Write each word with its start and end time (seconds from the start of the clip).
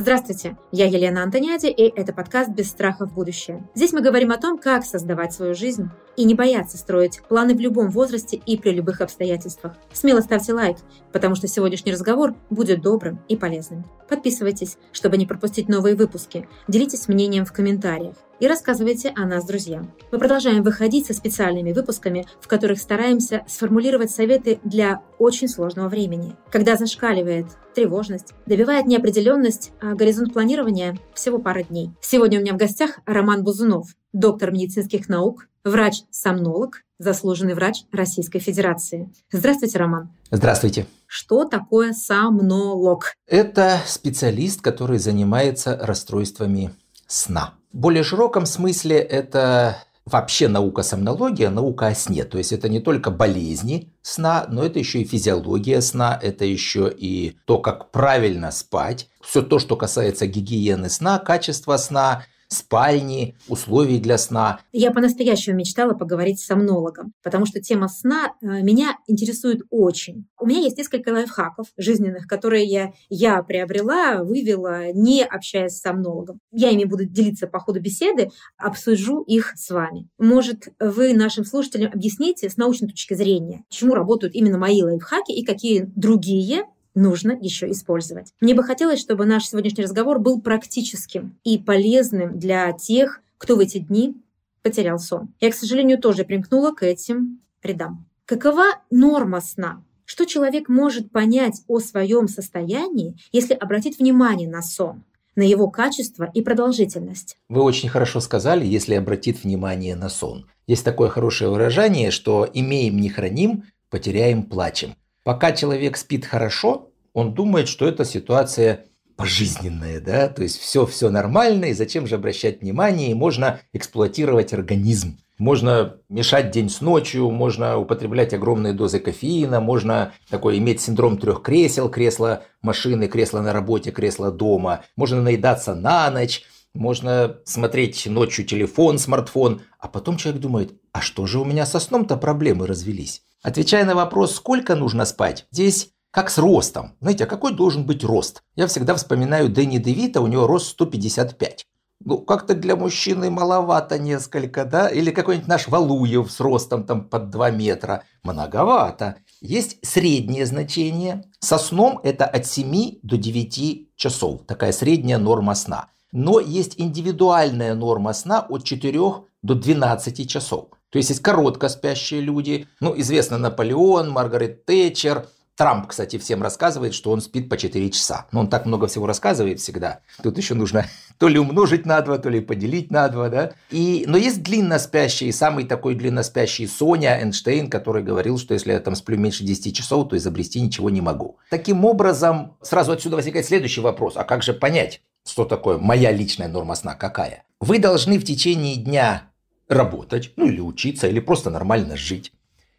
Здравствуйте, 0.00 0.56
я 0.70 0.86
Елена 0.86 1.24
Антониади, 1.24 1.66
и 1.66 1.82
это 1.82 2.12
подкаст 2.12 2.50
«Без 2.50 2.68
страха 2.68 3.04
в 3.04 3.12
будущее». 3.12 3.68
Здесь 3.74 3.92
мы 3.92 4.00
говорим 4.00 4.30
о 4.30 4.36
том, 4.36 4.56
как 4.56 4.84
создавать 4.84 5.32
свою 5.32 5.56
жизнь 5.56 5.90
и 6.16 6.22
не 6.24 6.36
бояться 6.36 6.78
строить 6.78 7.20
планы 7.28 7.52
в 7.52 7.58
любом 7.58 7.90
возрасте 7.90 8.40
и 8.46 8.56
при 8.56 8.70
любых 8.70 9.00
обстоятельствах. 9.00 9.74
Смело 9.92 10.20
ставьте 10.20 10.52
лайк, 10.52 10.76
потому 11.12 11.34
что 11.34 11.48
сегодняшний 11.48 11.90
разговор 11.90 12.36
будет 12.48 12.80
добрым 12.80 13.18
и 13.26 13.36
полезным. 13.36 13.86
Подписывайтесь, 14.08 14.78
чтобы 14.92 15.16
не 15.16 15.26
пропустить 15.26 15.68
новые 15.68 15.96
выпуски. 15.96 16.48
Делитесь 16.68 17.08
мнением 17.08 17.44
в 17.44 17.52
комментариях 17.52 18.14
и 18.40 18.46
рассказывайте 18.46 19.12
о 19.16 19.26
нас 19.26 19.44
друзьям. 19.44 19.92
Мы 20.12 20.18
продолжаем 20.18 20.62
выходить 20.62 21.06
со 21.06 21.14
специальными 21.14 21.72
выпусками, 21.72 22.26
в 22.40 22.48
которых 22.48 22.78
стараемся 22.78 23.44
сформулировать 23.48 24.10
советы 24.10 24.60
для 24.64 25.02
очень 25.18 25.48
сложного 25.48 25.88
времени, 25.88 26.36
когда 26.50 26.76
зашкаливает 26.76 27.46
тревожность, 27.74 28.34
добивает 28.46 28.86
неопределенность, 28.86 29.72
а 29.80 29.94
горизонт 29.94 30.32
планирования 30.32 30.98
всего 31.14 31.38
пара 31.38 31.62
дней. 31.62 31.90
Сегодня 32.00 32.38
у 32.38 32.42
меня 32.42 32.54
в 32.54 32.58
гостях 32.58 33.00
Роман 33.06 33.44
Бузунов, 33.44 33.88
доктор 34.12 34.52
медицинских 34.52 35.08
наук, 35.08 35.48
врач-сомнолог, 35.64 36.82
заслуженный 36.98 37.54
врач 37.54 37.84
Российской 37.92 38.40
Федерации. 38.40 39.12
Здравствуйте, 39.30 39.78
Роман. 39.78 40.10
Здравствуйте. 40.30 40.86
Что 41.06 41.44
такое 41.44 41.92
сомнолог? 41.92 43.14
Это 43.26 43.78
специалист, 43.86 44.60
который 44.60 44.98
занимается 44.98 45.78
расстройствами 45.80 46.72
сна. 47.06 47.54
Более 47.78 48.02
широком 48.02 48.44
смысле 48.44 48.96
это 48.96 49.84
вообще 50.04 50.48
наука 50.48 50.82
сомнология, 50.82 51.48
наука 51.48 51.86
о 51.86 51.94
сне. 51.94 52.24
То 52.24 52.36
есть 52.36 52.52
это 52.52 52.68
не 52.68 52.80
только 52.80 53.12
болезни 53.12 53.92
сна, 54.02 54.46
но 54.48 54.64
это 54.64 54.80
еще 54.80 55.00
и 55.00 55.04
физиология 55.04 55.80
сна, 55.80 56.18
это 56.20 56.44
еще 56.44 56.92
и 56.92 57.36
то, 57.44 57.58
как 57.58 57.92
правильно 57.92 58.50
спать. 58.50 59.08
Все 59.20 59.42
то, 59.42 59.60
что 59.60 59.76
касается 59.76 60.26
гигиены 60.26 60.90
сна, 60.90 61.20
качества 61.20 61.76
сна, 61.76 62.24
спальни, 62.48 63.36
условий 63.48 63.98
для 63.98 64.18
сна. 64.18 64.60
Я 64.72 64.90
по-настоящему 64.90 65.56
мечтала 65.56 65.94
поговорить 65.94 66.40
с 66.40 66.46
сомнологом, 66.46 67.12
потому 67.22 67.46
что 67.46 67.60
тема 67.60 67.88
сна 67.88 68.32
э, 68.40 68.62
меня 68.62 68.96
интересует 69.06 69.62
очень. 69.70 70.26
У 70.40 70.46
меня 70.46 70.60
есть 70.60 70.78
несколько 70.78 71.10
лайфхаков 71.10 71.68
жизненных, 71.76 72.26
которые 72.26 72.64
я, 72.64 72.92
я 73.08 73.42
приобрела, 73.42 74.22
вывела, 74.22 74.92
не 74.92 75.24
общаясь 75.24 75.76
с 75.76 75.80
сомнологом. 75.80 76.40
Я 76.50 76.70
ими 76.70 76.84
буду 76.84 77.04
делиться 77.04 77.46
по 77.46 77.60
ходу 77.60 77.80
беседы, 77.80 78.30
обсужу 78.56 79.22
их 79.22 79.52
с 79.56 79.70
вами. 79.70 80.08
Может, 80.18 80.68
вы 80.80 81.12
нашим 81.12 81.44
слушателям 81.44 81.92
объясните 81.92 82.48
с 82.48 82.56
научной 82.56 82.88
точки 82.88 83.14
зрения, 83.14 83.64
чему 83.68 83.94
работают 83.94 84.34
именно 84.34 84.58
мои 84.58 84.82
лайфхаки 84.82 85.32
и 85.32 85.44
какие 85.44 85.90
другие 85.94 86.64
нужно 86.94 87.32
еще 87.40 87.70
использовать. 87.70 88.32
Мне 88.40 88.54
бы 88.54 88.62
хотелось, 88.62 89.00
чтобы 89.00 89.26
наш 89.26 89.46
сегодняшний 89.46 89.84
разговор 89.84 90.18
был 90.18 90.40
практическим 90.40 91.36
и 91.44 91.58
полезным 91.58 92.38
для 92.38 92.72
тех, 92.72 93.20
кто 93.38 93.56
в 93.56 93.60
эти 93.60 93.78
дни 93.78 94.16
потерял 94.62 94.98
сон. 94.98 95.28
Я, 95.40 95.50
к 95.50 95.54
сожалению, 95.54 95.98
тоже 95.98 96.24
примкнула 96.24 96.72
к 96.72 96.82
этим 96.82 97.40
рядам. 97.62 98.06
Какова 98.24 98.64
норма 98.90 99.40
сна? 99.40 99.82
Что 100.04 100.24
человек 100.24 100.68
может 100.68 101.10
понять 101.10 101.62
о 101.68 101.80
своем 101.80 102.28
состоянии, 102.28 103.16
если 103.32 103.54
обратить 103.54 103.98
внимание 103.98 104.48
на 104.48 104.62
сон? 104.62 105.04
на 105.38 105.42
его 105.42 105.70
качество 105.70 106.28
и 106.34 106.42
продолжительность. 106.42 107.36
Вы 107.48 107.62
очень 107.62 107.88
хорошо 107.88 108.18
сказали, 108.18 108.66
если 108.66 108.94
обратит 108.94 109.44
внимание 109.44 109.94
на 109.94 110.08
сон. 110.08 110.46
Есть 110.66 110.84
такое 110.84 111.10
хорошее 111.10 111.50
выражение, 111.50 112.10
что 112.10 112.48
имеем 112.52 112.96
не 112.96 113.08
храним, 113.08 113.62
потеряем 113.88 114.42
плачем. 114.42 114.96
Пока 115.28 115.52
человек 115.52 115.98
спит 115.98 116.24
хорошо, 116.24 116.88
он 117.12 117.34
думает, 117.34 117.68
что 117.68 117.86
эта 117.86 118.06
ситуация 118.06 118.86
пожизненная, 119.14 120.00
да, 120.00 120.28
то 120.28 120.42
есть 120.42 120.58
все, 120.58 120.86
все 120.86 121.10
нормально, 121.10 121.66
и 121.66 121.74
зачем 121.74 122.06
же 122.06 122.14
обращать 122.14 122.62
внимание, 122.62 123.10
и 123.10 123.14
можно 123.14 123.60
эксплуатировать 123.74 124.54
организм. 124.54 125.18
Можно 125.36 125.96
мешать 126.08 126.50
день 126.50 126.70
с 126.70 126.80
ночью, 126.80 127.30
можно 127.30 127.76
употреблять 127.76 128.32
огромные 128.32 128.72
дозы 128.72 129.00
кофеина, 129.00 129.60
можно 129.60 130.14
такой 130.30 130.56
иметь 130.56 130.80
синдром 130.80 131.18
трех 131.18 131.42
кресел, 131.42 131.90
кресло 131.90 132.44
машины, 132.62 133.06
кресло 133.06 133.42
на 133.42 133.52
работе, 133.52 133.90
кресло 133.90 134.32
дома, 134.32 134.86
можно 134.96 135.20
наедаться 135.20 135.74
на 135.74 136.10
ночь, 136.10 136.42
можно 136.72 137.36
смотреть 137.44 138.06
ночью 138.06 138.46
телефон, 138.46 138.98
смартфон, 138.98 139.60
а 139.78 139.88
потом 139.88 140.16
человек 140.16 140.40
думает, 140.40 140.72
а 140.92 141.02
что 141.02 141.26
же 141.26 141.38
у 141.38 141.44
меня 141.44 141.66
со 141.66 141.80
сном-то 141.80 142.16
проблемы 142.16 142.66
развелись? 142.66 143.24
Отвечая 143.42 143.84
на 143.84 143.94
вопрос, 143.94 144.34
сколько 144.34 144.74
нужно 144.74 145.04
спать, 145.04 145.46
здесь 145.50 145.92
как 146.10 146.30
с 146.30 146.38
ростом. 146.38 146.96
Знаете, 147.00 147.24
а 147.24 147.26
какой 147.26 147.52
должен 147.52 147.84
быть 147.86 148.02
рост? 148.02 148.42
Я 148.56 148.66
всегда 148.66 148.94
вспоминаю 148.94 149.48
Дэнни 149.48 149.78
Девита, 149.78 150.20
у 150.20 150.26
него 150.26 150.46
рост 150.46 150.68
155. 150.70 151.66
Ну, 152.04 152.18
как-то 152.18 152.54
для 152.54 152.76
мужчины 152.76 153.28
маловато 153.28 153.98
несколько, 153.98 154.64
да? 154.64 154.88
Или 154.88 155.10
какой-нибудь 155.10 155.48
наш 155.48 155.68
Валуев 155.68 156.30
с 156.30 156.40
ростом 156.40 156.84
там 156.84 157.04
под 157.08 157.30
2 157.30 157.50
метра. 157.50 158.04
Многовато. 158.22 159.16
Есть 159.40 159.78
среднее 159.82 160.46
значение. 160.46 161.24
Со 161.40 161.58
сном 161.58 162.00
это 162.02 162.24
от 162.24 162.46
7 162.46 163.00
до 163.02 163.16
9 163.16 163.96
часов. 163.96 164.46
Такая 164.46 164.72
средняя 164.72 165.18
норма 165.18 165.54
сна. 165.54 165.88
Но 166.12 166.40
есть 166.40 166.74
индивидуальная 166.78 167.74
норма 167.74 168.12
сна 168.12 168.46
от 168.48 168.64
4 168.64 169.00
до 169.42 169.54
12 169.54 170.28
часов. 170.30 170.68
То 170.90 170.98
есть 170.98 171.10
есть 171.10 171.22
коротко 171.22 171.68
спящие 171.68 172.20
люди. 172.20 172.66
Ну, 172.80 172.98
известно 172.98 173.38
Наполеон, 173.38 174.10
Маргарет 174.10 174.64
Тэтчер– 174.64 175.26
Трамп, 175.58 175.88
кстати, 175.88 176.18
всем 176.18 176.40
рассказывает, 176.40 176.94
что 176.94 177.10
он 177.10 177.20
спит 177.20 177.48
по 177.48 177.56
4 177.56 177.90
часа. 177.90 178.26
Но 178.30 178.40
он 178.40 178.48
так 178.48 178.64
много 178.64 178.86
всего 178.86 179.08
рассказывает 179.08 179.58
всегда. 179.58 179.98
Тут 180.22 180.38
еще 180.38 180.54
нужно 180.54 180.86
то 181.18 181.26
ли 181.26 181.36
умножить 181.40 181.84
на 181.84 182.00
2, 182.00 182.18
то 182.18 182.28
ли 182.28 182.40
поделить 182.40 182.92
на 182.92 183.08
2. 183.08 183.28
Да? 183.28 183.50
И, 183.72 184.04
но 184.06 184.16
есть 184.16 184.44
длинно 184.44 184.78
спящий, 184.78 185.32
самый 185.32 185.64
такой 185.64 185.96
длинно 185.96 186.22
спящий 186.22 186.68
Соня 186.68 187.18
Эйнштейн, 187.20 187.68
который 187.68 188.04
говорил, 188.04 188.38
что 188.38 188.54
если 188.54 188.70
я 188.70 188.78
там 188.78 188.94
сплю 188.94 189.18
меньше 189.18 189.42
10 189.42 189.76
часов, 189.76 190.08
то 190.08 190.16
изобрести 190.16 190.60
ничего 190.60 190.90
не 190.90 191.00
могу. 191.00 191.38
Таким 191.50 191.84
образом, 191.84 192.56
сразу 192.62 192.92
отсюда 192.92 193.16
возникает 193.16 193.44
следующий 193.44 193.80
вопрос. 193.80 194.16
А 194.16 194.22
как 194.22 194.44
же 194.44 194.52
понять, 194.52 195.00
что 195.26 195.44
такое 195.44 195.78
моя 195.78 196.12
личная 196.12 196.46
норма 196.46 196.76
сна 196.76 196.94
какая? 196.94 197.42
Вы 197.58 197.80
должны 197.80 198.20
в 198.20 198.24
течение 198.24 198.76
дня 198.76 199.24
работать, 199.68 200.32
ну 200.36 200.46
или 200.46 200.60
учиться, 200.60 201.08
или 201.08 201.20
просто 201.20 201.50
нормально 201.50 201.96
жить 201.96 202.32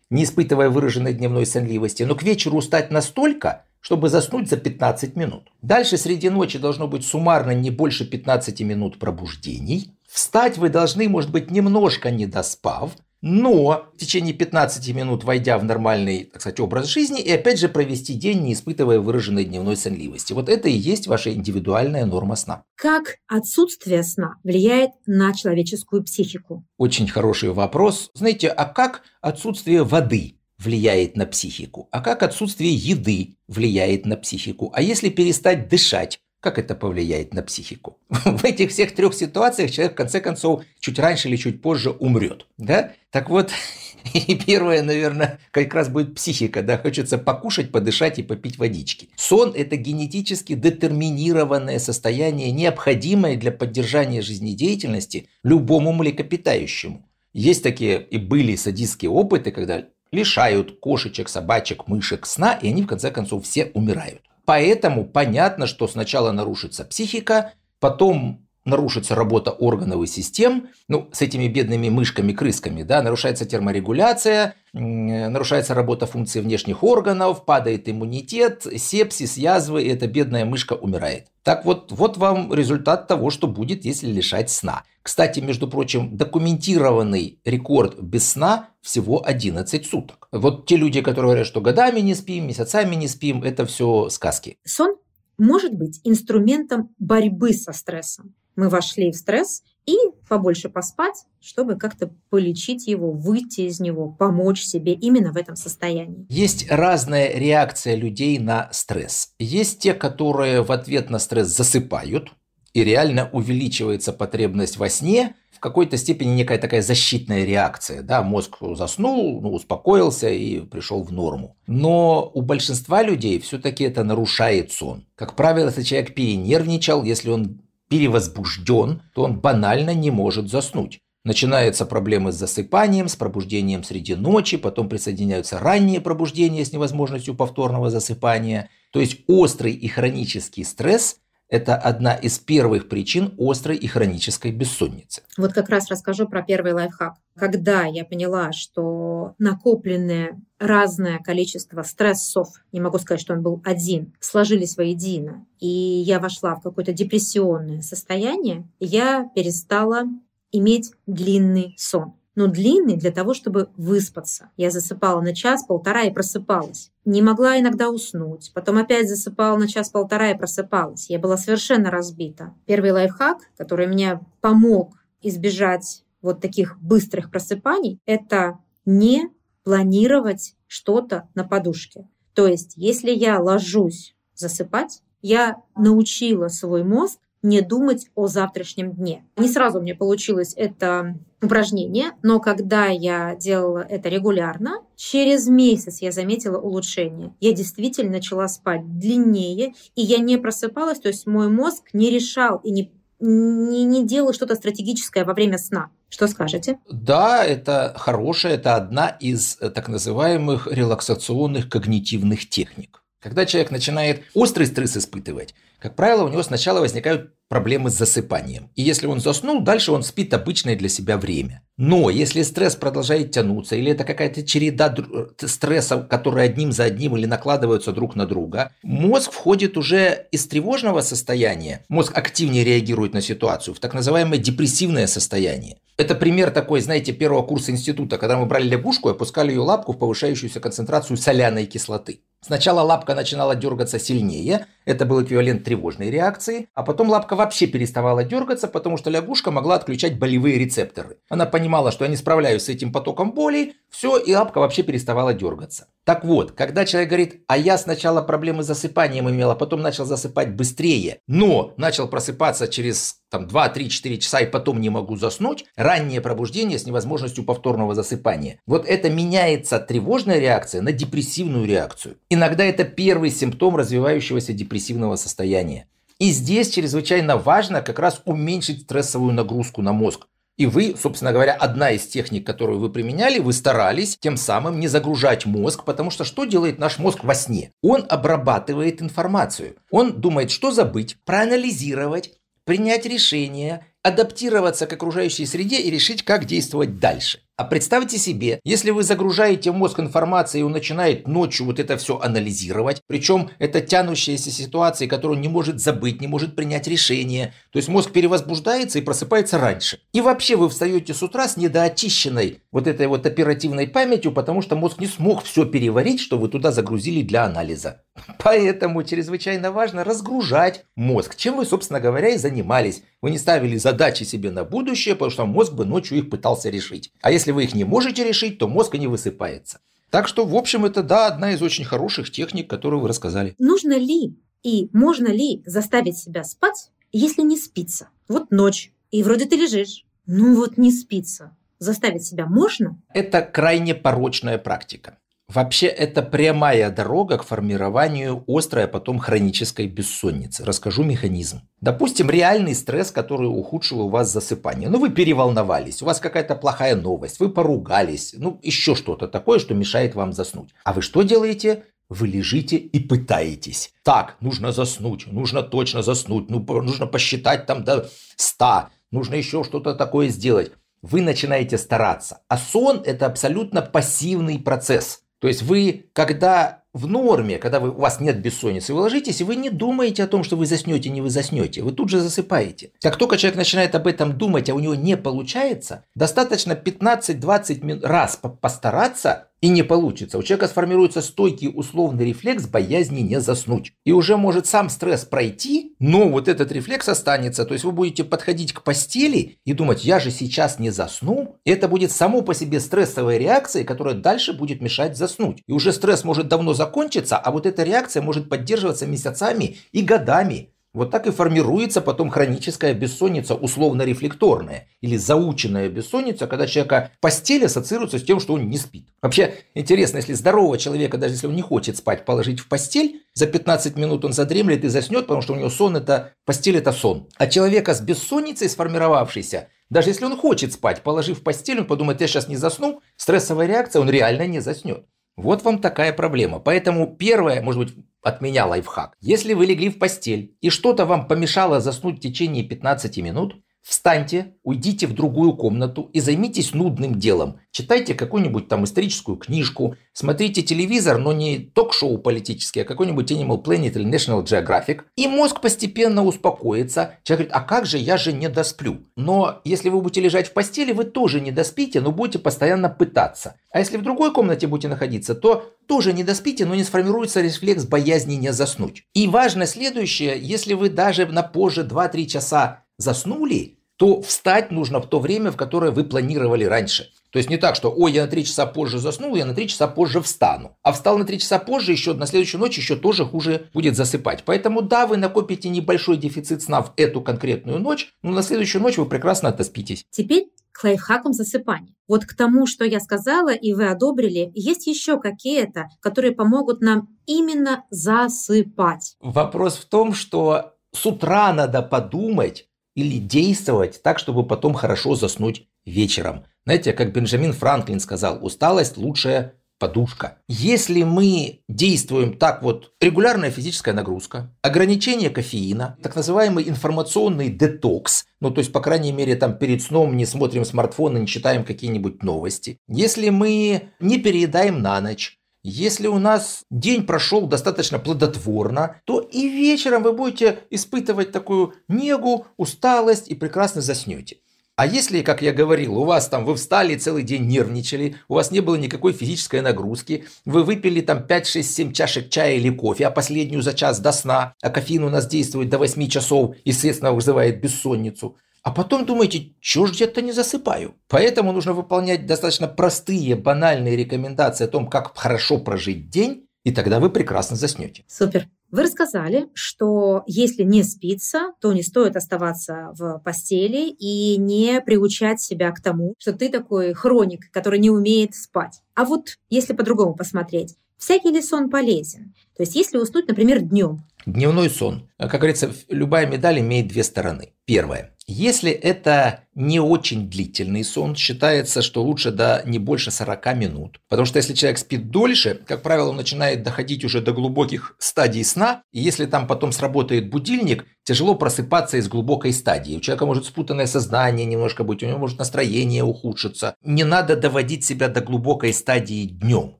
не 0.09 0.23
испытывая 0.23 0.69
выраженной 0.69 1.13
дневной 1.13 1.45
сонливости, 1.45 2.03
но 2.03 2.15
к 2.15 2.23
вечеру 2.23 2.57
устать 2.57 2.91
настолько, 2.91 3.65
чтобы 3.79 4.09
заснуть 4.09 4.49
за 4.49 4.57
15 4.57 5.15
минут. 5.15 5.43
Дальше 5.61 5.97
среди 5.97 6.29
ночи 6.29 6.57
должно 6.57 6.87
быть 6.87 7.05
суммарно 7.05 7.51
не 7.51 7.69
больше 7.69 8.05
15 8.05 8.61
минут 8.61 8.99
пробуждений. 8.99 9.91
Встать 10.07 10.57
вы 10.57 10.69
должны, 10.69 11.07
может 11.07 11.31
быть, 11.31 11.51
немножко 11.51 12.09
не 12.09 12.25
доспав, 12.25 12.91
но 13.21 13.89
в 13.93 13.97
течение 13.97 14.33
15 14.33 14.95
минут 14.95 15.23
войдя 15.23 15.57
в 15.57 15.63
нормальный, 15.63 16.25
так 16.25 16.41
сказать, 16.41 16.59
образ 16.59 16.87
жизни 16.87 17.21
и 17.21 17.31
опять 17.31 17.59
же 17.59 17.69
провести 17.69 18.13
день, 18.13 18.43
не 18.43 18.53
испытывая 18.53 18.99
выраженной 18.99 19.45
дневной 19.45 19.75
сонливости. 19.75 20.33
Вот 20.33 20.49
это 20.49 20.69
и 20.69 20.73
есть 20.73 21.07
ваша 21.07 21.33
индивидуальная 21.33 22.05
норма 22.05 22.35
сна. 22.35 22.63
Как 22.75 23.17
отсутствие 23.27 24.03
сна 24.03 24.35
влияет 24.43 24.91
на 25.05 25.33
человеческую 25.33 26.03
психику? 26.03 26.65
Очень 26.77 27.07
хороший 27.07 27.49
вопрос. 27.49 28.09
Знаете, 28.13 28.47
а 28.49 28.65
как 28.65 29.03
отсутствие 29.21 29.83
воды 29.83 30.35
влияет 30.57 31.15
на 31.15 31.25
психику? 31.25 31.87
А 31.91 32.01
как 32.01 32.23
отсутствие 32.23 32.73
еды 32.73 33.37
влияет 33.47 34.05
на 34.05 34.17
психику? 34.17 34.71
А 34.73 34.81
если 34.81 35.09
перестать 35.09 35.69
дышать? 35.69 36.19
Как 36.39 36.57
это 36.57 36.73
повлияет 36.73 37.33
на 37.33 37.43
психику? 37.43 37.97
В 38.09 38.45
этих 38.45 38.71
всех 38.71 38.95
трех 38.95 39.13
ситуациях 39.13 39.71
человек 39.71 39.93
в 39.93 39.97
конце 39.97 40.21
концов 40.21 40.63
чуть 40.79 40.97
раньше 40.97 41.27
или 41.27 41.35
чуть 41.35 41.61
позже 41.61 41.91
умрет. 41.91 42.45
Да? 42.57 42.93
Так 43.11 43.29
вот, 43.29 43.51
и 44.13 44.35
первое, 44.35 44.81
наверное, 44.81 45.39
как 45.51 45.73
раз 45.73 45.89
будет 45.89 46.15
психика. 46.15 46.61
Да? 46.61 46.77
Хочется 46.77 47.17
покушать, 47.17 47.71
подышать 47.71 48.19
и 48.19 48.23
попить 48.23 48.57
водички. 48.57 49.09
Сон– 49.17 49.53
это 49.55 49.75
генетически 49.75 50.53
детерминированное 50.53 51.79
состояние, 51.79 52.51
необходимое 52.51 53.35
для 53.35 53.51
поддержания 53.51 54.21
жизнедеятельности 54.21 55.27
любому 55.43 55.91
млекопитающему. 55.91 57.05
Есть 57.33 57.63
такие 57.63 58.01
и 58.01 58.17
были 58.17 58.55
садистские 58.55 59.11
опыты, 59.11 59.51
когда 59.51 59.83
лишают 60.11 60.79
кошечек, 60.79 61.27
собачек, 61.27 61.87
мышек 61.87 62.25
сна, 62.25 62.53
и 62.53 62.69
они 62.69 62.83
в 62.83 62.87
конце 62.87 63.11
концов 63.11 63.45
все 63.45 63.65
умирают. 63.73 64.21
Поэтому 64.49 65.05
понятно, 65.05 65.67
что 65.67 65.87
сначала 65.87 66.31
нарушится 66.31 66.83
психика, 66.83 67.53
потом 67.79 68.47
нарушится 68.69 69.15
работа 69.15 69.51
органов 69.51 70.03
и 70.03 70.07
систем, 70.07 70.69
ну, 70.87 71.09
с 71.11 71.21
этими 71.21 71.47
бедными 71.47 71.89
мышками-крысками, 71.89 72.83
да, 72.83 73.01
нарушается 73.01 73.45
терморегуляция, 73.45 74.55
нарушается 74.73 75.73
работа 75.73 76.05
функций 76.05 76.41
внешних 76.41 76.83
органов, 76.83 77.45
падает 77.45 77.89
иммунитет, 77.89 78.65
сепсис, 78.77 79.37
язвы, 79.37 79.83
и 79.83 79.89
эта 79.89 80.07
бедная 80.07 80.45
мышка 80.45 80.73
умирает. 80.73 81.27
Так 81.43 81.65
вот, 81.65 81.91
вот 81.91 82.17
вам 82.17 82.53
результат 82.53 83.07
того, 83.07 83.29
что 83.29 83.47
будет, 83.47 83.83
если 83.85 84.07
лишать 84.07 84.49
сна. 84.49 84.83
Кстати, 85.01 85.39
между 85.39 85.67
прочим, 85.67 86.15
документированный 86.15 87.39
рекорд 87.43 87.99
без 87.99 88.29
сна 88.29 88.69
всего 88.81 89.25
11 89.25 89.85
суток. 89.85 90.27
Вот 90.31 90.67
те 90.67 90.75
люди, 90.75 91.01
которые 91.01 91.29
говорят, 91.29 91.47
что 91.47 91.61
годами 91.61 92.01
не 92.01 92.13
спим, 92.13 92.47
месяцами 92.47 92.95
не 92.95 93.07
спим, 93.07 93.43
это 93.43 93.65
все 93.65 94.09
сказки. 94.09 94.57
Сон 94.63 94.95
может 95.39 95.73
быть 95.73 96.01
инструментом 96.03 96.93
борьбы 96.99 97.53
со 97.53 97.73
стрессом. 97.73 98.35
Мы 98.55 98.69
вошли 98.69 99.11
в 99.11 99.15
стресс 99.15 99.63
и 99.85 99.95
побольше 100.27 100.69
поспать, 100.69 101.25
чтобы 101.41 101.75
как-то 101.75 102.11
полечить 102.29 102.87
его, 102.87 103.11
выйти 103.11 103.61
из 103.61 103.79
него, 103.79 104.09
помочь 104.09 104.61
себе 104.61 104.93
именно 104.93 105.31
в 105.31 105.37
этом 105.37 105.55
состоянии. 105.55 106.25
Есть 106.29 106.69
разная 106.69 107.33
реакция 107.33 107.95
людей 107.95 108.37
на 108.37 108.69
стресс. 108.71 109.31
Есть 109.39 109.79
те, 109.79 109.93
которые 109.93 110.61
в 110.61 110.71
ответ 110.71 111.09
на 111.09 111.19
стресс 111.19 111.47
засыпают, 111.47 112.31
и 112.73 112.83
реально 112.83 113.29
увеличивается 113.33 114.13
потребность 114.13 114.77
во 114.77 114.89
сне, 114.89 115.35
в 115.51 115.59
какой-то 115.59 115.97
степени 115.97 116.35
некая 116.35 116.57
такая 116.57 116.81
защитная 116.81 117.43
реакция. 117.43 118.01
Да, 118.01 118.21
мозг 118.21 118.57
заснул, 118.75 119.41
ну, 119.41 119.51
успокоился 119.53 120.29
и 120.29 120.61
пришел 120.61 121.03
в 121.03 121.11
норму. 121.11 121.57
Но 121.67 122.31
у 122.33 122.41
большинства 122.41 123.03
людей 123.03 123.39
все-таки 123.39 123.83
это 123.83 124.03
нарушает 124.03 124.71
сон. 124.71 125.05
Как 125.15 125.35
правило, 125.35 125.67
если 125.67 125.83
человек 125.83 126.13
перенервничал, 126.13 127.03
если 127.03 127.31
он 127.31 127.59
перевозбужден, 127.89 129.01
то 129.13 129.23
он 129.23 129.39
банально 129.39 129.93
не 129.93 130.11
может 130.11 130.49
заснуть. 130.49 130.99
Начинаются 131.25 131.85
проблемы 131.85 132.31
с 132.31 132.35
засыпанием, 132.35 133.09
с 133.09 133.15
пробуждением 133.15 133.83
среди 133.83 134.15
ночи, 134.15 134.57
потом 134.57 134.87
присоединяются 134.87 135.59
ранние 135.59 135.99
пробуждения 135.99 136.63
с 136.63 136.71
невозможностью 136.71 137.35
повторного 137.35 137.89
засыпания. 137.89 138.69
То 138.91 139.01
есть 139.01 139.19
острый 139.27 139.73
и 139.73 139.87
хронический 139.87 140.63
стресс– 140.63 141.17
это 141.49 141.75
одна 141.75 142.13
из 142.13 142.37
первых 142.39 142.87
причин 142.87 143.33
острой 143.37 143.75
и 143.75 143.87
хронической 143.87 144.51
бессонницы. 144.51 145.23
Вот 145.37 145.53
как 145.53 145.69
раз 145.69 145.89
расскажу 145.89 146.27
про 146.27 146.43
первый 146.43 146.73
лайфхак. 146.73 147.15
Когда 147.35 147.85
я 147.85 148.05
поняла, 148.05 148.51
что 148.51 149.33
накопленное 149.39 150.39
разное 150.59 151.19
количество 151.19 151.81
стрессов, 151.83 152.49
не 152.71 152.79
могу 152.79 152.99
сказать, 152.99 153.21
что 153.21 153.33
он 153.33 153.41
был 153.41 153.61
один, 153.65 154.13
сложились 154.19 154.77
воедино, 154.77 155.45
и 155.59 155.67
я 155.67 156.19
вошла 156.19 156.55
в 156.55 156.61
какое-то 156.61 156.93
депрессионное 156.93 157.81
состояние, 157.81 158.67
я 158.79 159.27
перестала 159.33 160.03
иметь 160.51 160.91
длинный 161.07 161.75
сон. 161.77 162.13
Но 162.39 162.47
длинный 162.47 162.95
для 162.95 163.11
того, 163.11 163.33
чтобы 163.33 163.67
выспаться. 163.75 164.49
Я 164.55 164.71
засыпала 164.71 165.19
на 165.19 165.35
час-полтора 165.35 166.03
и 166.03 166.09
просыпалась. 166.09 166.89
Не 167.03 167.21
могла 167.21 167.59
иногда 167.59 167.89
уснуть. 167.89 168.51
Потом 168.53 168.77
опять 168.77 169.09
засыпала 169.09 169.57
на 169.57 169.67
час-полтора 169.67 170.31
и 170.31 170.37
просыпалась. 170.37 171.09
Я 171.09 171.19
была 171.19 171.35
совершенно 171.35 171.91
разбита. 171.91 172.53
Первый 172.65 172.91
лайфхак, 172.93 173.39
который 173.57 173.87
мне 173.87 174.21
помог 174.39 175.03
избежать 175.21 176.05
вот 176.21 176.39
таких 176.39 176.79
быстрых 176.79 177.29
просыпаний, 177.29 177.99
это 178.05 178.59
не 178.85 179.29
планировать 179.65 180.55
что-то 180.65 181.27
на 181.35 181.43
подушке. 181.43 182.07
То 182.33 182.47
есть, 182.47 182.71
если 182.77 183.11
я 183.11 183.41
ложусь 183.41 184.15
засыпать, 184.33 185.01
я 185.21 185.57
научила 185.75 186.47
свой 186.47 186.85
мозг 186.85 187.19
не 187.41 187.61
думать 187.61 188.07
о 188.15 188.27
завтрашнем 188.27 188.93
дне. 188.93 189.23
Не 189.37 189.47
сразу 189.47 189.81
мне 189.81 189.95
получилось 189.95 190.53
это 190.55 191.15
упражнение, 191.41 192.11
но 192.21 192.39
когда 192.39 192.87
я 192.87 193.35
делала 193.35 193.79
это 193.79 194.09
регулярно, 194.09 194.81
через 194.95 195.47
месяц 195.47 196.01
я 196.01 196.11
заметила 196.11 196.57
улучшение. 196.57 197.33
Я 197.39 197.53
действительно 197.53 198.11
начала 198.11 198.47
спать 198.47 198.97
длиннее, 198.99 199.73
и 199.95 200.01
я 200.01 200.17
не 200.17 200.37
просыпалась, 200.37 200.99
то 200.99 201.07
есть 201.07 201.27
мой 201.27 201.49
мозг 201.49 201.85
не 201.93 202.09
решал 202.09 202.57
и 202.57 202.71
не 202.71 202.91
не, 203.21 203.83
не 203.83 204.05
делал 204.07 204.33
что-то 204.33 204.55
стратегическое 204.55 205.25
во 205.25 205.33
время 205.33 205.57
сна. 205.57 205.89
Что 206.07 206.27
скажете? 206.27 206.79
Да, 206.89 207.45
это 207.45 207.93
хорошее, 207.97 208.55
это 208.55 208.75
одна 208.75 209.09
из 209.09 209.57
э, 209.59 209.69
так 209.69 209.89
называемых 209.89 210.67
релаксационных 210.71 211.69
когнитивных 211.69 212.47
техник. 212.47 213.03
Когда 213.21 213.45
человек 213.45 213.71
начинает 213.71 214.21
острый 214.33 214.65
стресс 214.65 214.95
испытывать, 214.95 215.53
как 215.81 215.95
правило, 215.95 216.25
у 216.25 216.29
него 216.29 216.43
сначала 216.43 216.79
возникают 216.79 217.31
проблемы 217.47 217.89
с 217.89 217.95
засыпанием. 217.95 218.69
И 218.75 218.83
если 218.83 219.07
он 219.07 219.19
заснул, 219.19 219.61
дальше 219.61 219.91
он 219.91 220.03
спит 220.03 220.33
обычное 220.33 220.75
для 220.75 220.87
себя 220.87 221.17
время. 221.17 221.63
Но 221.77 222.09
если 222.09 222.43
стресс 222.43 222.75
продолжает 222.75 223.31
тянуться, 223.31 223.75
или 223.75 223.91
это 223.91 224.03
какая-то 224.03 224.45
череда 224.45 224.95
стрессов, 225.39 226.07
которые 226.07 226.45
одним 226.45 226.71
за 226.71 226.83
одним 226.83 227.17
или 227.17 227.25
накладываются 227.25 227.91
друг 227.91 228.15
на 228.15 228.27
друга, 228.27 228.71
мозг 228.83 229.31
входит 229.31 229.77
уже 229.77 230.27
из 230.31 230.47
тревожного 230.47 231.01
состояния, 231.01 231.83
мозг 231.89 232.15
активнее 232.15 232.63
реагирует 232.63 233.13
на 233.13 233.21
ситуацию, 233.21 233.73
в 233.73 233.79
так 233.79 233.93
называемое 233.93 234.37
депрессивное 234.37 235.07
состояние. 235.07 235.77
Это 235.97 236.15
пример 236.15 236.51
такой, 236.51 236.81
знаете, 236.81 237.13
первого 237.13 237.41
курса 237.41 237.71
института, 237.71 238.17
когда 238.17 238.37
мы 238.37 238.45
брали 238.45 238.69
лягушку 238.69 239.09
и 239.09 239.11
опускали 239.11 239.49
ее 239.49 239.59
лапку 239.59 239.93
в 239.93 239.97
повышающуюся 239.97 240.59
концентрацию 240.59 241.17
соляной 241.17 241.65
кислоты. 241.65 242.21
Сначала 242.41 242.81
лапка 242.81 243.15
начинала 243.15 243.53
дергаться 243.53 243.99
сильнее, 243.99 244.67
это 244.85 245.05
был 245.05 245.21
эквивалент 245.21 245.65
тревожной 245.65 246.09
реакции, 246.09 246.69
а 246.73 246.83
потом 246.83 247.09
лапка 247.09 247.35
вообще 247.35 247.67
переставала 247.67 248.23
дергаться, 248.23 248.67
потому 248.67 248.97
что 248.97 249.09
лягушка 249.09 249.51
могла 249.51 249.75
отключать 249.75 250.17
болевые 250.17 250.57
рецепторы. 250.57 251.17
Она 251.29 251.45
понимала, 251.45 251.91
что 251.91 252.05
я 252.05 252.09
не 252.09 252.15
справляюсь 252.15 252.63
с 252.63 252.69
этим 252.69 252.93
потоком 252.93 253.33
боли, 253.33 253.75
все, 253.89 254.17
и 254.17 254.33
лапка 254.33 254.59
вообще 254.59 254.83
переставала 254.83 255.33
дергаться. 255.33 255.87
Так 256.05 256.23
вот, 256.23 256.53
когда 256.53 256.85
человек 256.85 257.09
говорит, 257.09 257.43
а 257.47 257.57
я 257.57 257.77
сначала 257.77 258.21
проблемы 258.21 258.63
с 258.63 258.67
засыпанием 258.67 259.29
имел, 259.29 259.51
а 259.51 259.55
потом 259.55 259.81
начал 259.81 260.05
засыпать 260.05 260.55
быстрее, 260.55 261.19
но 261.27 261.73
начал 261.77 262.07
просыпаться 262.07 262.67
через 262.67 263.18
там 263.29 263.45
2-3-4 263.45 264.17
часа 264.17 264.39
и 264.39 264.45
потом 264.45 264.81
не 264.81 264.89
могу 264.89 265.15
заснуть, 265.15 265.65
раннее 265.75 266.21
пробуждение 266.21 266.79
с 266.79 266.85
невозможностью 266.85 267.43
повторного 267.43 267.95
засыпания. 267.95 268.59
Вот 268.65 268.85
это 268.87 269.09
меняется 269.09 269.79
тревожная 269.79 270.39
реакция 270.39 270.81
на 270.81 270.91
депрессивную 270.91 271.65
реакцию. 271.65 272.17
Иногда 272.29 272.63
это 272.65 272.83
первый 272.83 273.31
симптом 273.31 273.75
развивающегося 273.75 274.53
депрессивного 274.53 275.15
состояния. 275.15 275.87
И 276.19 276.31
здесь 276.31 276.69
чрезвычайно 276.69 277.37
важно 277.37 277.81
как 277.81 277.97
раз 277.97 278.21
уменьшить 278.25 278.81
стрессовую 278.81 279.33
нагрузку 279.33 279.81
на 279.81 279.93
мозг. 279.93 280.27
И 280.59 280.65
вы, 280.65 280.93
собственно 281.01 281.31
говоря, 281.31 281.53
одна 281.53 281.91
из 281.91 282.05
техник, 282.05 282.45
которую 282.45 282.79
вы 282.79 282.89
применяли, 282.89 283.39
вы 283.39 283.53
старались 283.53 284.17
тем 284.19 284.35
самым 284.35 284.81
не 284.81 284.89
загружать 284.89 285.45
мозг, 285.45 285.85
потому 285.85 286.11
что 286.11 286.25
что 286.25 286.43
делает 286.43 286.79
наш 286.79 286.99
мозг 286.99 287.23
во 287.23 287.33
сне? 287.33 287.71
Он 287.81 288.05
обрабатывает 288.09 289.01
информацию. 289.01 289.77
Он 289.89 290.19
думает, 290.19 290.51
что 290.51 290.71
забыть, 290.71 291.15
проанализировать, 291.23 292.33
принять 292.69 293.07
решение, 293.07 293.83
адаптироваться 294.03 294.85
к 294.85 294.93
окружающей 294.93 295.47
среде 295.47 295.81
и 295.81 295.89
решить, 295.89 296.23
как 296.23 296.45
действовать 296.45 296.99
дальше. 296.99 297.39
А 297.57 297.65
представьте 297.65 298.17
себе, 298.17 298.61
если 298.63 298.91
вы 298.91 299.03
загружаете 299.03 299.73
мозг 299.73 299.99
информацией, 299.99 300.63
он 300.63 300.71
начинает 300.71 301.27
ночью 301.27 301.65
вот 301.65 301.79
это 301.79 301.97
все 301.97 302.17
анализировать, 302.19 303.01
причем 303.07 303.49
это 303.59 303.81
тянущаяся 303.81 304.51
ситуация, 304.51 305.09
которую 305.09 305.37
он 305.37 305.41
не 305.41 305.49
может 305.49 305.81
забыть, 305.81 306.21
не 306.21 306.27
может 306.27 306.55
принять 306.55 306.87
решение. 306.87 307.53
То 307.71 307.77
есть 307.77 307.89
мозг 307.89 308.11
перевозбуждается 308.11 308.99
и 308.99 309.01
просыпается 309.01 309.57
раньше. 309.57 309.99
И 310.13 310.21
вообще 310.21 310.55
вы 310.55 310.69
встаете 310.69 311.13
с 311.13 311.21
утра 311.21 311.49
с 311.49 311.57
недоочищенной 311.57 312.61
вот 312.71 312.87
этой 312.87 313.07
вот 313.07 313.25
оперативной 313.25 313.87
памятью, 313.87 314.31
потому 314.31 314.61
что 314.61 314.77
мозг 314.77 315.01
не 315.01 315.07
смог 315.07 315.43
все 315.43 315.65
переварить, 315.65 316.21
что 316.21 316.37
вы 316.37 316.47
туда 316.47 316.71
загрузили 316.71 317.23
для 317.23 317.43
анализа. 317.43 318.03
Поэтому 318.37 319.03
чрезвычайно 319.03 319.71
важно 319.71 320.03
разгружать 320.03 320.85
мозг, 320.95 321.35
чем 321.35 321.57
вы, 321.57 321.65
собственно 321.65 321.99
говоря, 321.99 322.29
и 322.29 322.37
занимались. 322.37 323.03
Вы 323.21 323.31
не 323.31 323.37
ставили 323.37 323.77
задачи 323.77 324.23
себе 324.23 324.51
на 324.51 324.63
будущее, 324.63 325.15
потому 325.15 325.31
что 325.31 325.45
мозг 325.45 325.73
бы 325.73 325.85
ночью 325.85 326.17
их 326.17 326.29
пытался 326.29 326.69
решить. 326.69 327.11
А 327.21 327.31
если 327.31 327.51
вы 327.51 327.65
их 327.65 327.75
не 327.75 327.83
можете 327.83 328.23
решить, 328.23 328.57
то 328.57 328.67
мозг 328.67 328.95
и 328.95 328.99
не 328.99 329.07
высыпается. 329.07 329.79
Так 330.09 330.27
что, 330.27 330.45
в 330.45 330.55
общем, 330.55 330.85
это, 330.85 331.03
да, 331.03 331.27
одна 331.27 331.51
из 331.51 331.61
очень 331.61 331.85
хороших 331.85 332.31
техник, 332.31 332.69
которую 332.69 333.01
вы 333.01 333.07
рассказали. 333.07 333.55
Нужно 333.59 333.97
ли 333.97 334.35
и 334.63 334.89
можно 334.91 335.27
ли 335.27 335.61
заставить 335.65 336.17
себя 336.17 336.43
спать, 336.43 336.91
если 337.11 337.43
не 337.43 337.57
спится? 337.57 338.09
Вот 338.27 338.51
ночь, 338.51 338.91
и 339.11 339.23
вроде 339.23 339.45
ты 339.45 339.55
лежишь. 339.55 340.05
Ну 340.25 340.55
вот 340.55 340.77
не 340.77 340.91
спится. 340.91 341.55
Заставить 341.79 342.25
себя 342.25 342.45
можно? 342.45 343.01
Это 343.13 343.41
крайне 343.41 343.95
порочная 343.95 344.57
практика. 344.57 345.17
Вообще 345.49 345.87
это 345.87 346.21
прямая 346.21 346.91
дорога 346.91 347.39
к 347.39 347.43
формированию 347.43 348.43
острой, 348.47 348.83
а 348.83 348.87
потом 348.87 349.17
хронической 349.17 349.87
бессонницы. 349.87 350.63
Расскажу 350.63 351.03
механизм. 351.03 351.61
Допустим, 351.81 352.29
реальный 352.29 352.75
стресс, 352.75 353.09
который 353.09 353.47
ухудшил 353.47 354.01
у 354.01 354.09
вас 354.09 354.31
засыпание. 354.31 354.89
Ну, 354.89 354.99
вы 354.99 355.09
переволновались, 355.09 356.03
у 356.03 356.05
вас 356.05 356.19
какая-то 356.19 356.53
плохая 356.53 356.95
новость, 356.95 357.39
вы 357.39 357.49
поругались, 357.49 358.35
ну, 358.37 358.59
еще 358.61 358.93
что-то 358.93 359.27
такое, 359.27 359.57
что 359.57 359.73
мешает 359.73 360.13
вам 360.13 360.33
заснуть. 360.33 360.69
А 360.83 360.93
вы 360.93 361.01
что 361.01 361.23
делаете? 361.23 361.83
Вы 362.09 362.27
лежите 362.27 362.77
и 362.77 362.99
пытаетесь. 362.99 363.91
Так, 364.03 364.37
нужно 364.41 364.71
заснуть, 364.71 365.31
нужно 365.31 365.63
точно 365.63 366.03
заснуть, 366.03 366.49
ну, 366.51 366.59
нужно 366.59 367.07
посчитать 367.07 367.65
там 367.65 367.83
до 367.83 368.07
100, 368.35 368.89
нужно 369.09 369.35
еще 369.35 369.63
что-то 369.63 369.95
такое 369.95 370.27
сделать. 370.27 370.71
Вы 371.01 371.21
начинаете 371.21 371.79
стараться. 371.79 372.41
А 372.49 372.57
сон– 372.57 373.01
это 373.05 373.25
абсолютно 373.25 373.81
пассивный 373.81 374.59
процесс. 374.59 375.23
То 375.39 375.47
есть 375.47 375.61
вы, 375.61 376.09
когда 376.13 376.83
в 376.93 377.07
норме, 377.07 377.59
когда 377.59 377.79
вы, 377.79 377.91
у 377.91 377.99
вас 377.99 378.19
нет 378.19 378.41
бессонницы, 378.41 378.93
вы 378.93 379.01
ложитесь, 379.01 379.41
и 379.41 379.43
вы 379.43 379.55
не 379.55 379.69
думаете 379.69 380.23
о 380.23 380.27
том, 380.27 380.43
что 380.43 380.55
вы 380.55 380.65
заснете, 380.65 381.09
не 381.09 381.21
вы 381.21 381.29
заснете. 381.29 381.83
Вы 381.83 381.91
тут 381.91 382.09
же 382.09 382.19
засыпаете. 382.19 382.91
Как 383.01 383.15
только 383.15 383.37
человек 383.37 383.57
начинает 383.57 383.93
об 383.93 384.07
этом 384.07 384.37
думать, 384.37 384.69
а 384.69 384.75
у 384.75 384.79
него 384.79 384.95
не 384.95 385.15
получается, 385.15 386.05
достаточно 386.15 386.73
15-20 386.73 388.05
раз 388.05 388.39
постараться, 388.61 389.48
И 389.61 389.67
не 389.67 389.83
получится. 389.83 390.37
У 390.37 390.43
человека 390.43 390.67
сформируется 390.67 391.21
стойкий 391.21 391.69
условный 391.73 392.25
рефлекс 392.25 392.65
боязни 392.65 393.21
не 393.21 393.41
заснуть. 393.41 393.93
И 394.05 394.11
уже 394.11 394.37
может 394.37 394.67
сам 394.67 394.89
стресс 394.89 395.25
пройти, 395.25 395.95
но 395.99 396.29
вот 396.29 396.47
этот 396.47 396.71
рефлекс 396.71 397.09
останется. 397.09 397.65
То 397.65 397.73
есть 397.73 397.83
вы 397.83 397.91
будете 397.91 398.23
подходить 398.23 398.73
к 398.73 398.83
постели 398.83 399.57
и 399.65 399.73
думать, 399.73 400.05
я 400.05 400.19
же 400.19 400.31
сейчас 400.31 400.79
не 400.79 400.91
засну. 400.91 401.57
И 401.65 401.71
это 401.71 401.89
будет 401.89 402.11
само 402.11 402.41
по 402.41 402.53
себе 402.53 402.79
стрессовая 402.79 403.37
реакция, 403.37 403.83
которая 403.83 404.15
дальше 404.15 404.53
будет 404.53 404.81
мешать 404.81 405.17
заснуть. 405.17 405.61
И 405.67 405.73
уже 405.73 405.91
стресс 405.91 406.23
может 406.23 406.47
давно 406.47 406.73
закончиться, 406.73 407.37
а 407.37 407.51
вот 407.51 407.65
эта 407.65 407.83
реакция 407.83 408.21
может 408.21 408.47
поддерживаться 408.47 409.07
месяцами 409.07 409.77
и 409.91 410.01
годами. 410.01 410.73
Вот 410.91 411.11
так 411.11 411.27
и 411.27 411.31
формируется 411.31 412.01
потом 412.01 412.31
хроническая 412.31 412.95
бессонница, 412.95 413.53
условно-рефлекторная 413.53 414.87
или 415.01 415.17
заученная 415.17 415.87
бессонница, 415.87 416.47
когда 416.47 416.65
человека 416.65 417.11
постель 417.21 417.65
ассоциируется 417.65 418.17
с 418.17 418.23
тем, 418.23 418.39
что 418.39 418.53
он 418.53 418.69
не 418.69 418.77
спит. 418.77 419.07
Вообще 419.21 419.53
интересно, 419.75 420.17
если 420.17 420.33
здорового 420.33 420.79
человека, 420.79 421.19
даже 421.19 421.35
если 421.35 421.45
он 421.45 421.55
не 421.55 421.61
хочет 421.61 421.97
спать, 421.97 422.25
положить 422.25 422.59
в 422.59 422.67
постель, 422.67 423.21
за 423.35 423.45
15 423.45 423.97
минут 423.97 424.25
он 424.25 424.33
задремлет 424.33 424.83
и 424.83 424.87
заснет, 424.87 425.21
потому 425.27 425.43
что 425.43 425.53
у 425.53 425.57
него 425.57 425.69
сон 425.69 425.95
это, 425.95 426.33
постель 426.43 426.77
это 426.77 426.91
сон. 426.91 427.27
А 427.37 427.45
человека 427.45 427.93
с 427.93 428.01
бессонницей 428.01 428.67
сформировавшейся, 428.67 429.67
даже 429.91 430.09
если 430.09 430.25
он 430.25 430.37
хочет 430.37 430.73
спать, 430.73 431.03
положив 431.03 431.39
в 431.39 431.43
постель, 431.43 431.81
он 431.81 431.85
подумает, 431.85 432.19
я 432.19 432.27
сейчас 432.27 432.47
не 432.47 432.55
засну, 432.55 433.01
стрессовая 433.15 433.67
реакция, 433.67 434.01
он 434.01 434.09
реально 434.09 434.47
не 434.47 434.59
заснет. 434.59 435.05
Вот 435.43 435.63
вам 435.63 435.79
такая 435.79 436.13
проблема. 436.13 436.59
Поэтому 436.59 437.15
первое, 437.15 437.61
может 437.61 437.83
быть, 437.83 438.05
от 438.21 438.41
меня 438.41 438.65
лайфхак. 438.65 439.15
Если 439.21 439.53
вы 439.53 439.65
легли 439.65 439.89
в 439.89 439.97
постель 439.97 440.57
и 440.61 440.69
что-то 440.69 441.05
вам 441.05 441.27
помешало 441.27 441.79
заснуть 441.79 442.17
в 442.17 442.21
течение 442.21 442.63
15 442.63 443.17
минут, 443.19 443.55
Встаньте, 443.81 444.53
уйдите 444.63 445.07
в 445.07 445.13
другую 445.13 445.53
комнату 445.55 446.09
и 446.13 446.19
займитесь 446.19 446.73
нудным 446.73 447.15
делом. 447.15 447.59
Читайте 447.71 448.13
какую-нибудь 448.13 448.67
там 448.67 448.83
историческую 448.83 449.37
книжку, 449.37 449.95
смотрите 450.13 450.61
телевизор, 450.61 451.17
но 451.17 451.33
не 451.33 451.57
ток-шоу 451.57 452.17
политические, 452.17 452.83
а 452.83 452.87
какой-нибудь 452.87 453.31
Animal 453.31 453.63
Planet 453.63 453.91
или 453.93 454.05
National 454.05 454.43
Geographic. 454.43 455.01
И 455.15 455.27
мозг 455.27 455.61
постепенно 455.61 456.23
успокоится. 456.23 457.15
Человек 457.23 457.49
говорит, 457.49 457.51
а 457.53 457.67
как 457.67 457.85
же, 457.85 457.97
я 457.97 458.17
же 458.17 458.33
не 458.33 458.49
досплю. 458.49 459.07
Но 459.15 459.61
если 459.63 459.89
вы 459.89 460.01
будете 460.01 460.21
лежать 460.21 460.49
в 460.49 460.53
постели, 460.53 460.91
вы 460.91 461.05
тоже 461.05 461.41
не 461.41 461.51
доспите, 461.51 462.01
но 462.01 462.11
будете 462.11 462.39
постоянно 462.39 462.89
пытаться. 462.89 463.55
А 463.71 463.79
если 463.79 463.97
в 463.97 464.03
другой 464.03 464.33
комнате 464.33 464.67
будете 464.67 464.89
находиться, 464.89 465.35
то 465.35 465.73
тоже 465.87 466.13
не 466.13 466.23
доспите, 466.23 466.65
но 466.65 466.75
не 466.75 466.83
сформируется 466.83 467.41
рефлекс 467.41 467.85
боязни 467.85 468.35
не 468.35 468.53
заснуть. 468.53 469.03
И 469.13 469.27
важно 469.27 469.65
следующее, 469.65 470.37
если 470.39 470.73
вы 470.73 470.89
даже 470.89 471.25
на 471.25 471.43
позже 471.43 471.83
2-3 471.83 472.25
часа 472.25 472.83
заснули, 472.99 473.79
то 473.97 474.21
встать 474.21 474.71
нужно 474.71 475.01
в 475.01 475.07
то 475.07 475.19
время, 475.19 475.51
в 475.51 475.57
которое 475.57 475.91
вы 475.91 476.03
планировали 476.03 476.63
раньше. 476.63 477.09
То 477.31 477.37
есть 477.37 477.49
не 477.49 477.57
так, 477.57 477.75
что 477.75 477.91
ой, 477.91 478.13
я 478.13 478.23
на 478.23 478.27
3 478.29 478.45
часа 478.45 478.65
позже 478.65 478.97
заснул, 478.97 479.35
я 479.35 479.45
на 479.45 479.53
3 479.53 479.67
часа 479.67 479.87
позже 479.87 480.21
встану. 480.21 480.77
А 480.83 480.93
встал 480.93 481.17
на 481.17 481.25
3 481.25 481.39
часа 481.39 481.59
позже, 481.59 481.91
еще 481.91 482.13
на 482.13 482.25
следующую 482.25 482.61
ночь 482.61 482.77
еще 482.77 482.95
тоже 482.95 483.25
хуже 483.25 483.69
будет 483.73 483.97
засыпать. 483.97 484.43
Поэтому 484.45 484.81
да, 484.81 485.05
вы 485.05 485.17
накопите 485.17 485.67
небольшой 485.67 486.15
дефицит 486.15 486.61
сна 486.61 486.81
в 486.81 486.93
эту 486.95 487.21
конкретную 487.21 487.79
ночь, 487.79 488.13
но 488.23 488.31
на 488.31 488.41
следующую 488.41 488.81
ночь 488.81 488.97
вы 488.97 489.05
прекрасно 489.05 489.49
отоспитесь. 489.49 490.05
Теперь 490.11 490.47
к 490.71 490.83
лайфхакам 490.85 491.33
засыпания. 491.33 491.93
Вот 492.07 492.25
к 492.25 492.33
тому, 492.35 492.65
что 492.67 492.85
я 492.85 493.01
сказала, 493.01 493.53
и 493.53 493.73
вы 493.73 493.89
одобрили, 493.89 494.49
есть 494.55 494.87
еще 494.87 495.19
какие-то, 495.19 495.87
которые 495.99 496.31
помогут 496.31 496.79
нам 496.79 497.09
именно 497.25 497.83
засыпать. 497.89 499.17
Вопрос 499.19 499.75
в 499.75 499.85
том, 499.89 500.13
что 500.13 500.73
с 500.93 501.05
утра 501.05 501.51
надо 501.53 501.81
подумать, 501.81 502.68
или 502.99 503.17
действовать 503.17 504.01
так, 504.03 504.19
чтобы 504.19 504.45
потом 504.45 504.73
хорошо 504.73 505.15
заснуть 505.15 505.67
вечером. 505.85 506.43
Знаете, 506.65 506.93
как 506.93 507.13
Бенджамин 507.13 507.53
Франклин 507.53 507.99
сказал, 507.99 508.43
усталость 508.45 508.97
лучшая 508.97 509.53
подушка. 509.79 510.39
Если 510.49 511.03
мы 511.03 511.61
действуем 511.69 512.37
так 512.37 512.61
вот, 512.61 512.91
регулярная 512.99 513.49
физическая 513.49 513.93
нагрузка, 513.93 514.53
ограничение 514.61 515.29
кофеина, 515.29 515.97
так 516.03 516.17
называемый 516.17 516.67
информационный 516.67 517.49
детокс, 517.49 518.25
ну 518.41 518.51
то 518.51 518.59
есть, 518.59 518.73
по 518.73 518.81
крайней 518.81 519.13
мере, 519.13 519.35
там 519.35 519.57
перед 519.57 519.81
сном 519.81 520.17
не 520.17 520.25
смотрим 520.25 520.65
смартфоны, 520.65 521.19
не 521.19 521.27
читаем 521.27 521.63
какие-нибудь 521.63 522.21
новости. 522.23 522.77
Если 522.89 523.29
мы 523.29 523.89
не 524.01 524.19
переедаем 524.19 524.81
на 524.81 524.99
ночь, 524.99 525.38
если 525.69 526.07
у 526.07 526.19
нас 526.19 526.63
день 526.69 527.05
прошел 527.05 527.47
достаточно 527.47 527.99
плодотворно, 527.99 528.97
то 529.05 529.19
и 529.19 529.47
вечером 529.47 530.03
вы 530.03 530.13
будете 530.13 530.59
испытывать 530.69 531.31
такую 531.31 531.73
негу, 531.87 532.47
усталость 532.57 533.27
и 533.27 533.35
прекрасно 533.35 533.81
заснете. 533.81 534.37
А 534.75 534.85
если, 534.85 535.21
как 535.21 535.41
я 535.41 535.51
говорил, 535.51 535.97
у 535.97 536.05
вас 536.05 536.29
там 536.29 536.45
вы 536.45 536.55
встали 536.55 536.95
целый 536.95 537.23
день 537.23 537.47
нервничали, 537.47 538.15
у 538.29 538.35
вас 538.35 538.49
не 538.49 538.61
было 538.61 538.75
никакой 538.75 539.11
физической 539.11 539.59
нагрузки, 539.59 540.23
вы 540.45 540.63
выпили 540.63 541.01
там 541.01 541.27
5, 541.27 541.47
6, 541.47 541.75
7 541.75 541.91
чашек 541.91 542.29
чая 542.29 542.55
или 542.55 542.69
кофе, 542.69 543.07
а 543.07 543.11
последнюю 543.11 543.61
за 543.61 543.73
час 543.73 543.99
до 543.99 544.13
сна, 544.13 544.53
а 544.61 544.69
кофеин 544.69 545.03
у 545.03 545.09
нас 545.09 545.27
действует 545.27 545.69
до 545.69 545.79
8 545.79 546.07
часов 546.07 546.55
и, 546.63 546.69
естественно, 546.69 547.11
вызывает 547.11 547.61
бессонницу– 547.61 548.37
а 548.63 548.71
потом 548.71 549.05
думаете, 549.05 549.53
чё 549.59 549.85
ж 549.85 549.91
где-то 549.93 550.21
не 550.21 550.31
засыпаю. 550.31 550.95
Поэтому 551.07 551.51
нужно 551.51 551.73
выполнять 551.73 552.25
достаточно 552.25 552.67
простые, 552.67 553.35
банальные 553.35 553.95
рекомендации 553.95 554.65
о 554.65 554.67
том, 554.67 554.87
как 554.87 555.15
хорошо 555.17 555.59
прожить 555.59 556.09
день, 556.09 556.47
и 556.63 556.71
тогда 556.71 556.99
вы 556.99 557.09
прекрасно 557.09 557.55
заснете. 557.55 558.03
Супер. 558.07 558.47
Вы 558.71 558.83
рассказали, 558.83 559.49
что 559.53 560.23
если 560.27 560.63
не 560.63 560.83
спится, 560.83 561.53
то 561.59 561.73
не 561.73 561.81
стоит 561.81 562.15
оставаться 562.15 562.91
в 562.93 563.19
постели 563.25 563.89
и 563.89 564.37
не 564.37 564.79
приучать 564.81 565.41
себя 565.41 565.71
к 565.71 565.81
тому, 565.81 566.13
что 566.19 566.33
ты 566.33 566.49
такой 566.49 566.93
хроник, 566.93 567.49
который 567.51 567.79
не 567.79 567.89
умеет 567.89 568.35
спать. 568.35 568.81
А 568.93 569.05
вот 569.05 569.37
если 569.49 569.73
по-другому 569.73 570.13
посмотреть, 570.13 570.75
всякий 570.97 571.31
ли 571.31 571.41
сон 571.41 571.71
полезен? 571.71 572.35
То 572.55 572.61
есть 572.63 572.75
если 572.75 572.97
уснуть, 572.97 573.27
например, 573.27 573.61
днем. 573.61 574.03
Дневной 574.27 574.69
сон. 574.69 575.09
Как 575.17 575.31
говорится, 575.31 575.73
любая 575.87 576.27
медаль 576.27 576.59
имеет 576.59 576.89
две 576.89 577.03
стороны. 577.03 577.53
Первое. 577.65 578.15
Если 578.31 578.69
это 578.71 579.45
не 579.59 579.81
очень 579.81 580.29
длительный 580.29 580.85
сон, 580.85 581.15
считается, 581.15 581.81
что 581.81 582.01
лучше 582.01 582.31
до 582.31 582.63
не 582.65 582.79
больше 582.79 583.11
40 583.11 583.55
минут. 583.55 583.99
Потому 584.07 584.25
что 584.25 584.37
если 584.37 584.53
человек 584.53 584.79
спит 584.79 585.11
дольше, 585.11 585.59
как 585.67 585.81
правило, 585.81 586.09
он 586.09 586.15
начинает 586.15 586.63
доходить 586.63 587.03
уже 587.03 587.21
до 587.21 587.33
глубоких 587.33 587.95
стадий 587.99 588.45
сна. 588.45 588.83
И 588.93 589.01
если 589.01 589.25
там 589.25 589.47
потом 589.47 589.73
сработает 589.73 590.29
будильник, 590.29 590.85
тяжело 591.03 591.35
просыпаться 591.35 591.97
из 591.97 592.07
глубокой 592.07 592.53
стадии. 592.53 592.95
У 592.95 593.01
человека 593.01 593.25
может 593.25 593.45
спутанное 593.45 593.85
сознание 593.85 594.45
немножко 594.45 594.85
быть, 594.85 595.03
у 595.03 595.07
него 595.07 595.17
может 595.17 595.39
настроение 595.39 596.03
ухудшиться. 596.03 596.75
Не 596.81 597.03
надо 597.03 597.35
доводить 597.35 597.83
себя 597.83 598.07
до 598.07 598.21
глубокой 598.21 598.73
стадии 598.73 599.25
днем. 599.25 599.75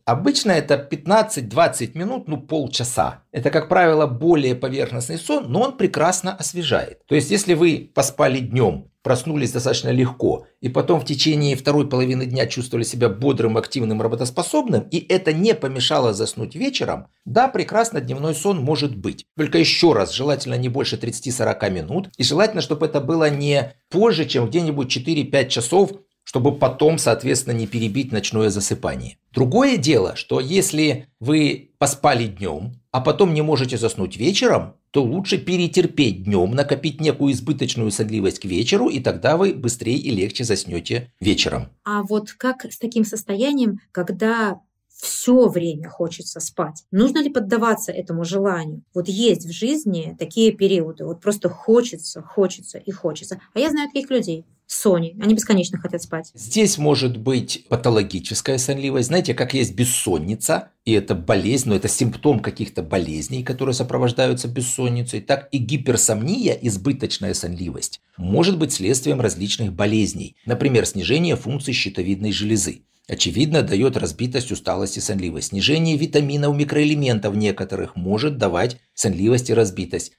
Обычно 0.04 0.52
это 0.52 0.76
15-20 0.92 1.98
минут, 1.98 2.28
ну 2.28 2.38
полчаса. 2.42 3.24
Это, 3.32 3.50
как 3.50 3.70
правило, 3.70 4.08
более 4.08 4.56
поверхностный 4.56 5.18
сон, 5.18 5.46
но 5.50 5.62
он 5.62 5.78
прекрасно 5.78 6.36
освежает. 6.36 7.06
То 7.06 7.16
есть, 7.16 7.32
если 7.32 7.54
вы 7.54 7.90
поспали 7.94 8.40
днем, 8.40 8.90
проснулись 9.10 9.52
достаточно 9.52 9.90
легко, 9.90 10.46
и 10.62 10.70
потом 10.70 11.00
в 11.00 11.06
течение 11.06 11.56
второй 11.56 11.90
половины 11.90 12.28
дня 12.28 12.46
чувствовали 12.46 12.84
себя 12.84 13.10
бодрым, 13.10 13.58
активным, 13.58 14.04
работоспособным, 14.04 14.84
и 14.92 15.04
это 15.10 15.34
не 15.34 15.56
помешало 15.56 16.14
заснуть 16.14 16.54
вечером, 16.54 17.08
да, 17.26 17.48
прекрасно 17.48 18.02
дневной 18.02 18.36
сон 18.36 18.60
может 18.60 18.96
быть. 18.96 19.26
Только 19.36 19.58
еще 19.58 19.94
раз, 19.94 20.14
желательно 20.14 20.54
не 20.54 20.70
больше 20.70 20.98
30-40 20.98 21.72
минут, 21.72 22.10
и 22.18 22.24
желательно, 22.24 22.62
чтобы 22.62 22.86
это 22.86 23.02
было 23.02 23.32
не 23.32 23.74
позже, 23.90 24.26
чем 24.26 24.48
где-нибудь 24.48 24.96
4-5 24.96 25.48
часов 25.48 25.92
чтобы 26.30 26.56
потом, 26.56 27.00
соответственно, 27.00 27.56
не 27.56 27.66
перебить 27.66 28.12
ночное 28.12 28.52
засыпание. 28.52 29.18
Другое 29.34 29.78
дело, 29.78 30.16
что 30.16 30.40
если 30.40 31.08
вы 31.20 31.72
поспали 31.80 32.28
днем, 32.28 32.74
а 32.92 33.02
потом 33.02 33.34
не 33.34 33.42
можете 33.42 33.80
заснуть 33.80 34.16
вечером, 34.16 34.76
то 34.92 35.02
лучше 35.02 35.40
перетерпеть 35.40 36.26
днем, 36.26 36.52
накопить 36.52 37.02
некую 37.02 37.34
избыточную 37.34 37.90
сонливость 37.90 38.38
к 38.38 38.46
вечеру, 38.46 38.90
и 38.90 39.00
тогда 39.00 39.38
вы 39.38 39.56
быстрее 39.56 39.98
и 39.98 40.12
легче 40.12 40.44
заснете 40.44 41.12
вечером. 41.20 41.70
А 41.84 42.04
вот 42.04 42.32
как 42.34 42.64
с 42.64 42.78
таким 42.78 43.06
состоянием, 43.06 43.80
когда 43.92 44.60
все 44.88 45.48
время 45.48 45.90
хочется 45.90 46.40
спать. 46.40 46.84
Нужно 46.92 47.24
ли 47.24 47.32
поддаваться 47.32 47.92
этому 47.92 48.24
желанию? 48.24 48.84
Вот 48.94 49.08
есть 49.08 49.48
в 49.48 49.52
жизни 49.52 50.16
такие 50.20 50.52
периоды, 50.52 51.06
вот 51.06 51.22
просто 51.22 51.50
хочется, 51.50 52.22
хочется 52.22 52.78
и 52.78 52.92
хочется. 52.92 53.42
А 53.56 53.60
я 53.60 53.72
знаю 53.72 53.90
таких 53.92 54.12
людей. 54.12 54.46
Сони. 54.72 55.18
Они 55.20 55.34
бесконечно 55.34 55.80
хотят 55.80 56.04
спать. 56.04 56.30
Здесь 56.36 56.78
может 56.78 57.18
быть 57.18 57.66
патологическая 57.70 58.60
сонливость. 58.60 59.08
Знаете, 59.08 59.34
как 59.34 59.56
есть 59.56 59.74
бессонница, 59.74 60.70
и 60.86 60.94
это 60.94 61.16
болезнь, 61.16 61.70
но 61.70 61.76
это 61.76 61.88
симптом 61.88 62.40
каких-то 62.40 62.84
болезней, 62.84 63.44
которые 63.44 63.74
сопровождаются 63.74 64.48
бессонницей, 64.48 65.22
так 65.22 65.50
и 65.52 65.58
гиперсомния, 65.58 66.54
избыточная 66.54 67.34
сонливость, 67.34 68.00
может 68.16 68.60
быть 68.60 68.72
следствием 68.72 69.20
различных 69.20 69.74
болезней. 69.74 70.36
Например, 70.46 70.86
снижение 70.86 71.36
функций 71.36 71.74
щитовидной 71.74 72.32
железы. 72.32 72.84
Очевидно, 73.08 73.64
дает 73.64 73.98
разбитость, 73.98 74.52
усталость 74.52 74.98
и 74.98 75.02
сонливость. 75.02 75.48
Снижение 75.48 75.98
витаминов, 75.98 76.56
микроэлементов 76.56 77.36
некоторых 77.36 77.96
может 77.96 78.38
давать 78.38 78.78
сонливость 78.94 79.50
и 79.50 79.56
разбитость. 79.56 80.12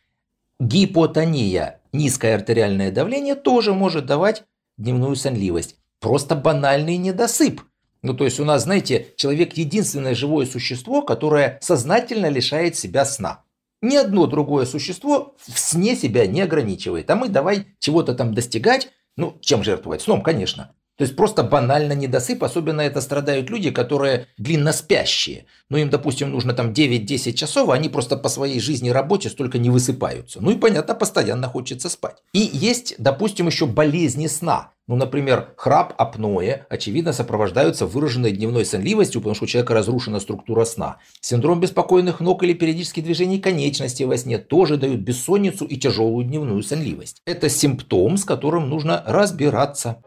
Гипотония, 0.58 1.79
низкое 1.92 2.34
артериальное 2.34 2.90
давление 2.90 3.34
тоже 3.34 3.72
может 3.72 4.06
давать 4.06 4.44
дневную 4.78 5.16
сонливость. 5.16 5.76
Просто 6.00 6.34
банальный 6.34 6.96
недосып. 6.96 7.62
Ну, 8.02 8.14
то 8.14 8.24
есть 8.24 8.40
у 8.40 8.44
нас, 8.44 8.62
знаете, 8.62 9.08
человек 9.16 9.54
единственное 9.54 10.14
живое 10.14 10.46
существо, 10.46 11.02
которое 11.02 11.58
сознательно 11.60 12.30
лишает 12.30 12.76
себя 12.76 13.04
сна. 13.04 13.44
Ни 13.82 13.96
одно 13.96 14.26
другое 14.26 14.66
существо 14.66 15.36
в 15.38 15.58
сне 15.58 15.96
себя 15.96 16.26
не 16.26 16.40
ограничивает. 16.40 17.10
А 17.10 17.16
мы 17.16 17.28
давай 17.28 17.66
чего-то 17.78 18.14
там 18.14 18.34
достигать. 18.34 18.90
Ну, 19.16 19.38
чем 19.40 19.62
жертвовать? 19.62 20.02
Сном, 20.02 20.22
конечно. 20.22 20.74
То 21.00 21.04
есть 21.04 21.16
просто 21.16 21.42
банально 21.42 21.94
недосып, 21.94 22.44
особенно 22.44 22.82
это 22.82 23.00
страдают 23.00 23.48
люди, 23.48 23.70
которые 23.70 24.26
длинно 24.36 24.70
спящие. 24.70 25.46
Ну 25.70 25.78
им, 25.78 25.88
допустим, 25.88 26.30
нужно 26.30 26.52
там 26.52 26.74
9-10 26.74 27.32
часов, 27.32 27.70
а 27.70 27.72
они 27.72 27.88
просто 27.88 28.18
по 28.18 28.28
своей 28.28 28.60
жизни 28.60 28.90
работе 28.90 29.30
столько 29.30 29.56
не 29.56 29.70
высыпаются. 29.70 30.42
Ну 30.42 30.50
и 30.50 30.56
понятно, 30.56 30.94
постоянно 30.94 31.48
хочется 31.48 31.88
спать. 31.88 32.16
И 32.34 32.50
есть, 32.52 32.96
допустим, 32.98 33.46
еще 33.46 33.64
болезни 33.64 34.26
сна. 34.26 34.72
Ну, 34.88 34.96
например, 34.96 35.54
храп, 35.56 35.94
апноэ, 35.96 36.66
очевидно, 36.68 37.14
сопровождаются 37.14 37.86
выраженной 37.86 38.32
дневной 38.32 38.66
сонливостью, 38.66 39.22
потому 39.22 39.34
что 39.34 39.44
у 39.44 39.48
человека 39.48 39.72
разрушена 39.72 40.20
структура 40.20 40.66
сна. 40.66 40.98
Синдром 41.22 41.60
беспокойных 41.60 42.20
ног 42.20 42.42
или 42.42 42.52
периодические 42.52 43.02
движения 43.02 43.38
конечностей 43.38 44.04
во 44.04 44.18
сне 44.18 44.36
тоже 44.36 44.76
дают 44.76 45.00
бессонницу 45.00 45.64
и 45.64 45.76
тяжелую 45.76 46.26
дневную 46.26 46.62
сонливость. 46.62 47.22
Это 47.24 47.48
симптом, 47.48 48.18
с 48.18 48.24
которым 48.26 48.68
нужно 48.68 49.02
разбираться. 49.06 50.02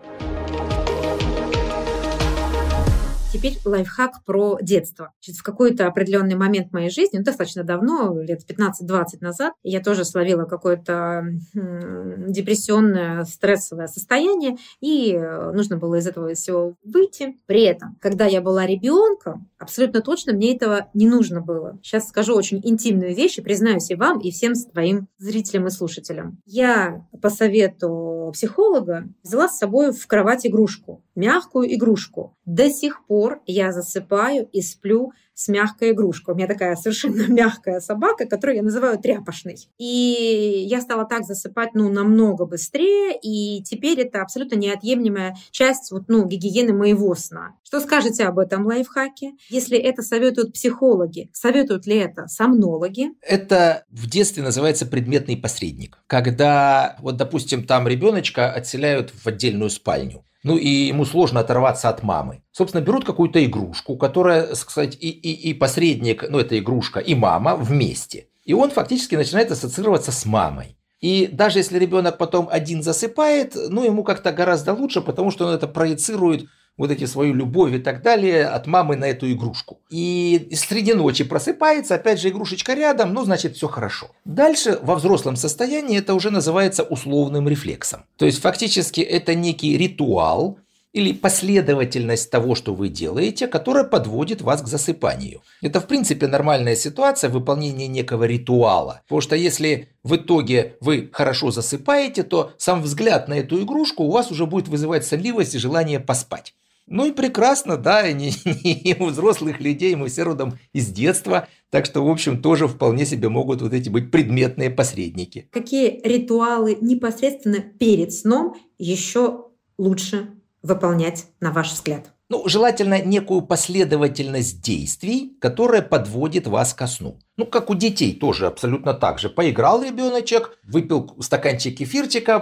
Теперь 3.34 3.58
лайфхак 3.66 4.24
про 4.26 4.60
детство. 4.62 5.12
В 5.20 5.42
какой-то 5.42 5.88
определенный 5.88 6.36
момент 6.36 6.72
моей 6.72 6.92
жизни, 6.92 7.18
ну, 7.18 7.24
достаточно 7.24 7.64
давно, 7.64 8.22
лет 8.22 8.42
15-20 8.48 9.22
назад, 9.22 9.54
я 9.64 9.82
тоже 9.82 10.06
словила 10.06 10.46
какое-то 10.46 11.26
депрессионное, 11.54 13.24
стрессовое 13.24 13.88
состояние, 13.88 14.58
и 14.82 15.18
нужно 15.18 15.78
было 15.78 15.96
из 15.96 16.06
этого 16.06 16.32
всего 16.36 16.76
выйти. 16.84 17.40
При 17.48 17.64
этом, 17.64 17.98
когда 18.00 18.28
я 18.28 18.40
была 18.40 18.68
ребенком, 18.68 19.50
абсолютно 19.58 20.02
точно 20.02 20.34
мне 20.34 20.56
этого 20.56 20.90
не 20.94 21.08
нужно 21.08 21.42
было. 21.42 21.80
Сейчас 21.82 22.10
скажу 22.10 22.36
очень 22.36 22.62
интимную 22.64 23.16
вещь, 23.16 23.40
и 23.40 23.42
признаюсь 23.42 23.90
и 23.90 23.96
вам, 23.96 24.20
и 24.20 24.30
всем 24.30 24.54
твоим 24.54 25.08
зрителям 25.18 25.66
и 25.66 25.72
слушателям. 25.72 26.38
Я 26.46 27.04
по 27.20 27.32
совету 27.32 28.30
психолога 28.32 29.06
взяла 29.24 29.50
с 29.50 29.58
собой 29.58 29.92
в 29.92 30.06
кровать 30.06 30.46
игрушку, 30.46 31.02
мягкую 31.16 31.74
игрушку. 31.74 32.38
До 32.46 32.70
сих 32.70 33.06
пор 33.08 33.23
пор 33.24 33.42
я 33.48 33.72
засыпаю 33.72 34.50
и 34.52 34.62
сплю 34.62 35.14
с 35.34 35.48
мягкой 35.48 35.92
игрушкой. 35.92 36.34
У 36.34 36.38
меня 36.38 36.48
такая 36.48 36.76
совершенно 36.76 37.28
мягкая 37.28 37.80
собака, 37.80 38.26
которую 38.26 38.58
я 38.58 38.64
называю 38.64 38.98
тряпошной. 39.00 39.58
И 39.78 40.66
я 40.68 40.82
стала 40.82 41.06
так 41.06 41.26
засыпать, 41.26 41.74
ну, 41.74 41.92
намного 41.92 42.46
быстрее, 42.46 43.18
и 43.22 43.64
теперь 43.64 44.00
это 44.02 44.22
абсолютно 44.22 44.56
неотъемлемая 44.56 45.36
часть 45.52 45.92
вот, 45.92 46.04
ну, 46.08 46.26
гигиены 46.26 46.74
моего 46.74 47.16
сна. 47.16 47.56
Что 47.64 47.80
скажете 47.80 48.26
об 48.26 48.40
этом 48.40 48.66
лайфхаке? 48.66 49.34
Если 49.50 49.78
это 49.78 50.02
советуют 50.02 50.54
психологи, 50.54 51.30
советуют 51.34 51.88
ли 51.88 51.98
это 51.98 52.28
сомнологи? 52.28 53.10
Это 53.22 53.86
в 53.90 54.10
детстве 54.10 54.44
называется 54.44 54.86
предметный 54.86 55.38
посредник. 55.38 55.98
Когда, 56.08 56.98
вот, 57.00 57.18
допустим, 57.18 57.66
там 57.66 57.88
ребеночка 57.88 58.52
отселяют 58.52 59.12
в 59.12 59.28
отдельную 59.28 59.70
спальню, 59.70 60.24
ну 60.44 60.58
и 60.58 60.68
ему 60.68 61.06
сложно 61.06 61.40
оторваться 61.40 61.90
от 61.90 62.04
мамы. 62.04 62.44
Собственно, 62.52 62.82
берут 62.82 63.06
какую-то 63.06 63.44
игрушку, 63.44 63.98
которая, 63.98 64.54
сказать, 64.56 64.98
и, 65.00 65.10
и, 65.24 65.32
и 65.50 65.54
посредник, 65.54 66.26
ну 66.30 66.38
это 66.38 66.60
игрушка, 66.60 67.00
и 67.00 67.16
мама 67.16 67.56
вместе. 67.56 68.28
И 68.44 68.54
он 68.54 68.70
фактически 68.70 69.16
начинает 69.16 69.52
ассоциироваться 69.52 70.12
с 70.12 70.26
мамой. 70.26 70.76
И 71.00 71.28
даже 71.32 71.60
если 71.60 71.80
ребенок 71.80 72.18
потом 72.18 72.48
один 72.52 72.84
засыпает, 72.84 73.56
ну 73.56 73.84
ему 73.84 74.04
как-то 74.04 74.32
гораздо 74.32 74.74
лучше, 74.74 75.02
потому 75.02 75.32
что 75.32 75.48
он 75.48 75.54
это 75.54 75.68
проецирует 75.68 76.46
вот 76.78 76.92
эти 76.92 77.06
свою 77.06 77.34
любовь 77.34 77.74
и 77.74 77.80
так 77.80 78.02
далее 78.02 78.48
от 78.48 78.68
мамы 78.68 78.96
на 78.96 79.06
эту 79.06 79.32
игрушку. 79.32 79.80
И 79.90 80.50
среди 80.54 80.94
ночи 80.94 81.24
просыпается, 81.24 81.96
опять 81.96 82.20
же 82.20 82.30
игрушечка 82.30 82.74
рядом, 82.74 83.14
ну 83.14 83.24
значит 83.24 83.56
все 83.56 83.68
хорошо. 83.68 84.08
Дальше 84.26 84.80
во 84.82 84.96
взрослом 84.96 85.36
состоянии 85.36 86.00
это 86.00 86.14
уже 86.16 86.32
называется 86.32 86.84
условным 86.84 87.48
рефлексом. 87.48 88.06
То 88.18 88.26
есть 88.26 88.42
фактически 88.42 89.02
это 89.02 89.36
некий 89.36 89.78
ритуал, 89.78 90.58
или 90.94 91.12
последовательность 91.12 92.30
того, 92.30 92.56
что 92.56 92.74
вы 92.74 92.88
делаете, 92.88 93.48
которая 93.48 93.84
подводит 93.84 94.42
вас 94.42 94.62
к 94.62 94.68
засыпанию. 94.68 95.42
Это, 95.62 95.82
в 95.82 95.88
принципе, 95.88 96.28
нормальная 96.28 96.76
ситуация 96.76 97.30
выполнения 97.30 97.88
некого 97.88 98.26
ритуала. 98.26 99.02
Потому 99.06 99.22
что 99.22 99.36
если 99.36 99.90
в 100.04 100.16
итоге 100.16 100.78
вы 100.80 101.10
хорошо 101.12 101.52
засыпаете, 101.52 102.24
то 102.24 102.52
сам 102.58 102.84
взгляд 102.84 103.28
на 103.28 103.34
эту 103.34 103.62
игрушку 103.64 104.04
у 104.04 104.12
вас 104.12 104.32
уже 104.32 104.46
будет 104.46 104.68
вызывать 104.68 105.06
сонливость 105.06 105.56
и 105.56 105.60
желание 105.60 106.00
поспать. 106.00 106.54
Ну 106.86 107.06
и 107.06 107.12
прекрасно, 107.12 107.78
да, 107.78 108.08
и, 108.08 108.14
не, 108.14 108.32
не 108.84 108.96
у 109.00 109.08
взрослых 109.08 109.62
людей, 109.62 109.96
мы 109.96 110.10
все 110.10 110.24
родом 110.24 110.60
из 110.74 110.88
детства, 110.88 111.48
так 111.70 111.86
что, 111.86 112.06
в 112.06 112.10
общем, 112.10 112.42
тоже 112.42 112.68
вполне 112.68 113.06
себе 113.06 113.30
могут 113.30 113.62
вот 113.62 113.74
эти 113.74 113.90
быть 113.90 114.12
предметные 114.12 114.70
посредники. 114.70 115.48
Какие 115.52 116.06
ритуалы 116.06 116.78
непосредственно 116.80 117.62
перед 117.62 118.14
сном 118.14 118.58
еще 118.78 119.46
лучше 119.78 120.43
выполнять, 120.64 121.28
на 121.40 121.52
ваш 121.52 121.72
взгляд? 121.72 122.14
Ну, 122.30 122.48
желательно 122.48 123.00
некую 123.00 123.42
последовательность 123.42 124.62
действий, 124.62 125.38
которая 125.40 125.84
подводит 125.84 126.48
вас 126.48 126.74
ко 126.74 126.88
сну. 126.88 127.20
Ну, 127.38 127.46
как 127.46 127.70
у 127.70 127.76
детей 127.76 128.16
тоже 128.16 128.48
абсолютно 128.48 128.94
так 128.94 129.20
же. 129.20 129.30
Поиграл 129.30 129.84
ребеночек, 129.84 130.58
выпил 130.64 131.16
стаканчик 131.20 131.78
кефирчика, 131.78 132.40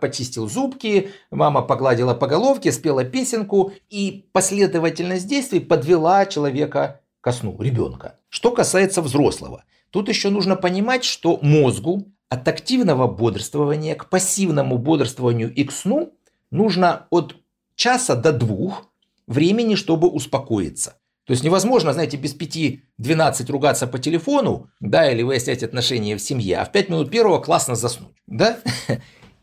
почистил 0.00 0.48
зубки, 0.48 1.10
мама 1.30 1.60
погладила 1.60 2.14
по 2.14 2.26
головке, 2.26 2.72
спела 2.72 3.04
песенку, 3.04 3.72
и 3.90 4.28
последовательность 4.32 5.26
действий 5.26 5.60
подвела 5.60 6.24
человека 6.24 7.00
ко 7.20 7.32
сну, 7.32 7.60
ребенка. 7.60 8.18
Что 8.30 8.50
касается 8.52 9.02
взрослого, 9.02 9.64
тут 9.90 10.08
еще 10.08 10.30
нужно 10.30 10.56
понимать, 10.56 11.04
что 11.04 11.38
мозгу 11.42 12.06
от 12.30 12.48
активного 12.48 13.08
бодрствования 13.08 13.94
к 13.94 14.08
пассивному 14.08 14.78
бодрствованию 14.78 15.52
и 15.52 15.64
к 15.64 15.72
сну 15.72 16.14
нужно 16.52 17.08
от 17.10 17.34
часа 17.74 18.14
до 18.14 18.32
двух 18.32 18.92
времени, 19.26 19.74
чтобы 19.74 20.08
успокоиться. 20.08 20.94
То 21.24 21.32
есть 21.32 21.44
невозможно, 21.44 21.92
знаете, 21.92 22.16
без 22.16 22.36
5-12 22.36 23.50
ругаться 23.50 23.86
по 23.86 23.98
телефону, 23.98 24.70
да, 24.80 25.10
или 25.10 25.22
выяснять 25.22 25.62
отношения 25.62 26.16
в 26.16 26.20
семье, 26.20 26.58
а 26.58 26.64
в 26.64 26.72
5 26.72 26.88
минут 26.88 27.10
первого 27.10 27.40
классно 27.40 27.74
заснуть, 27.74 28.16
да? 28.26 28.58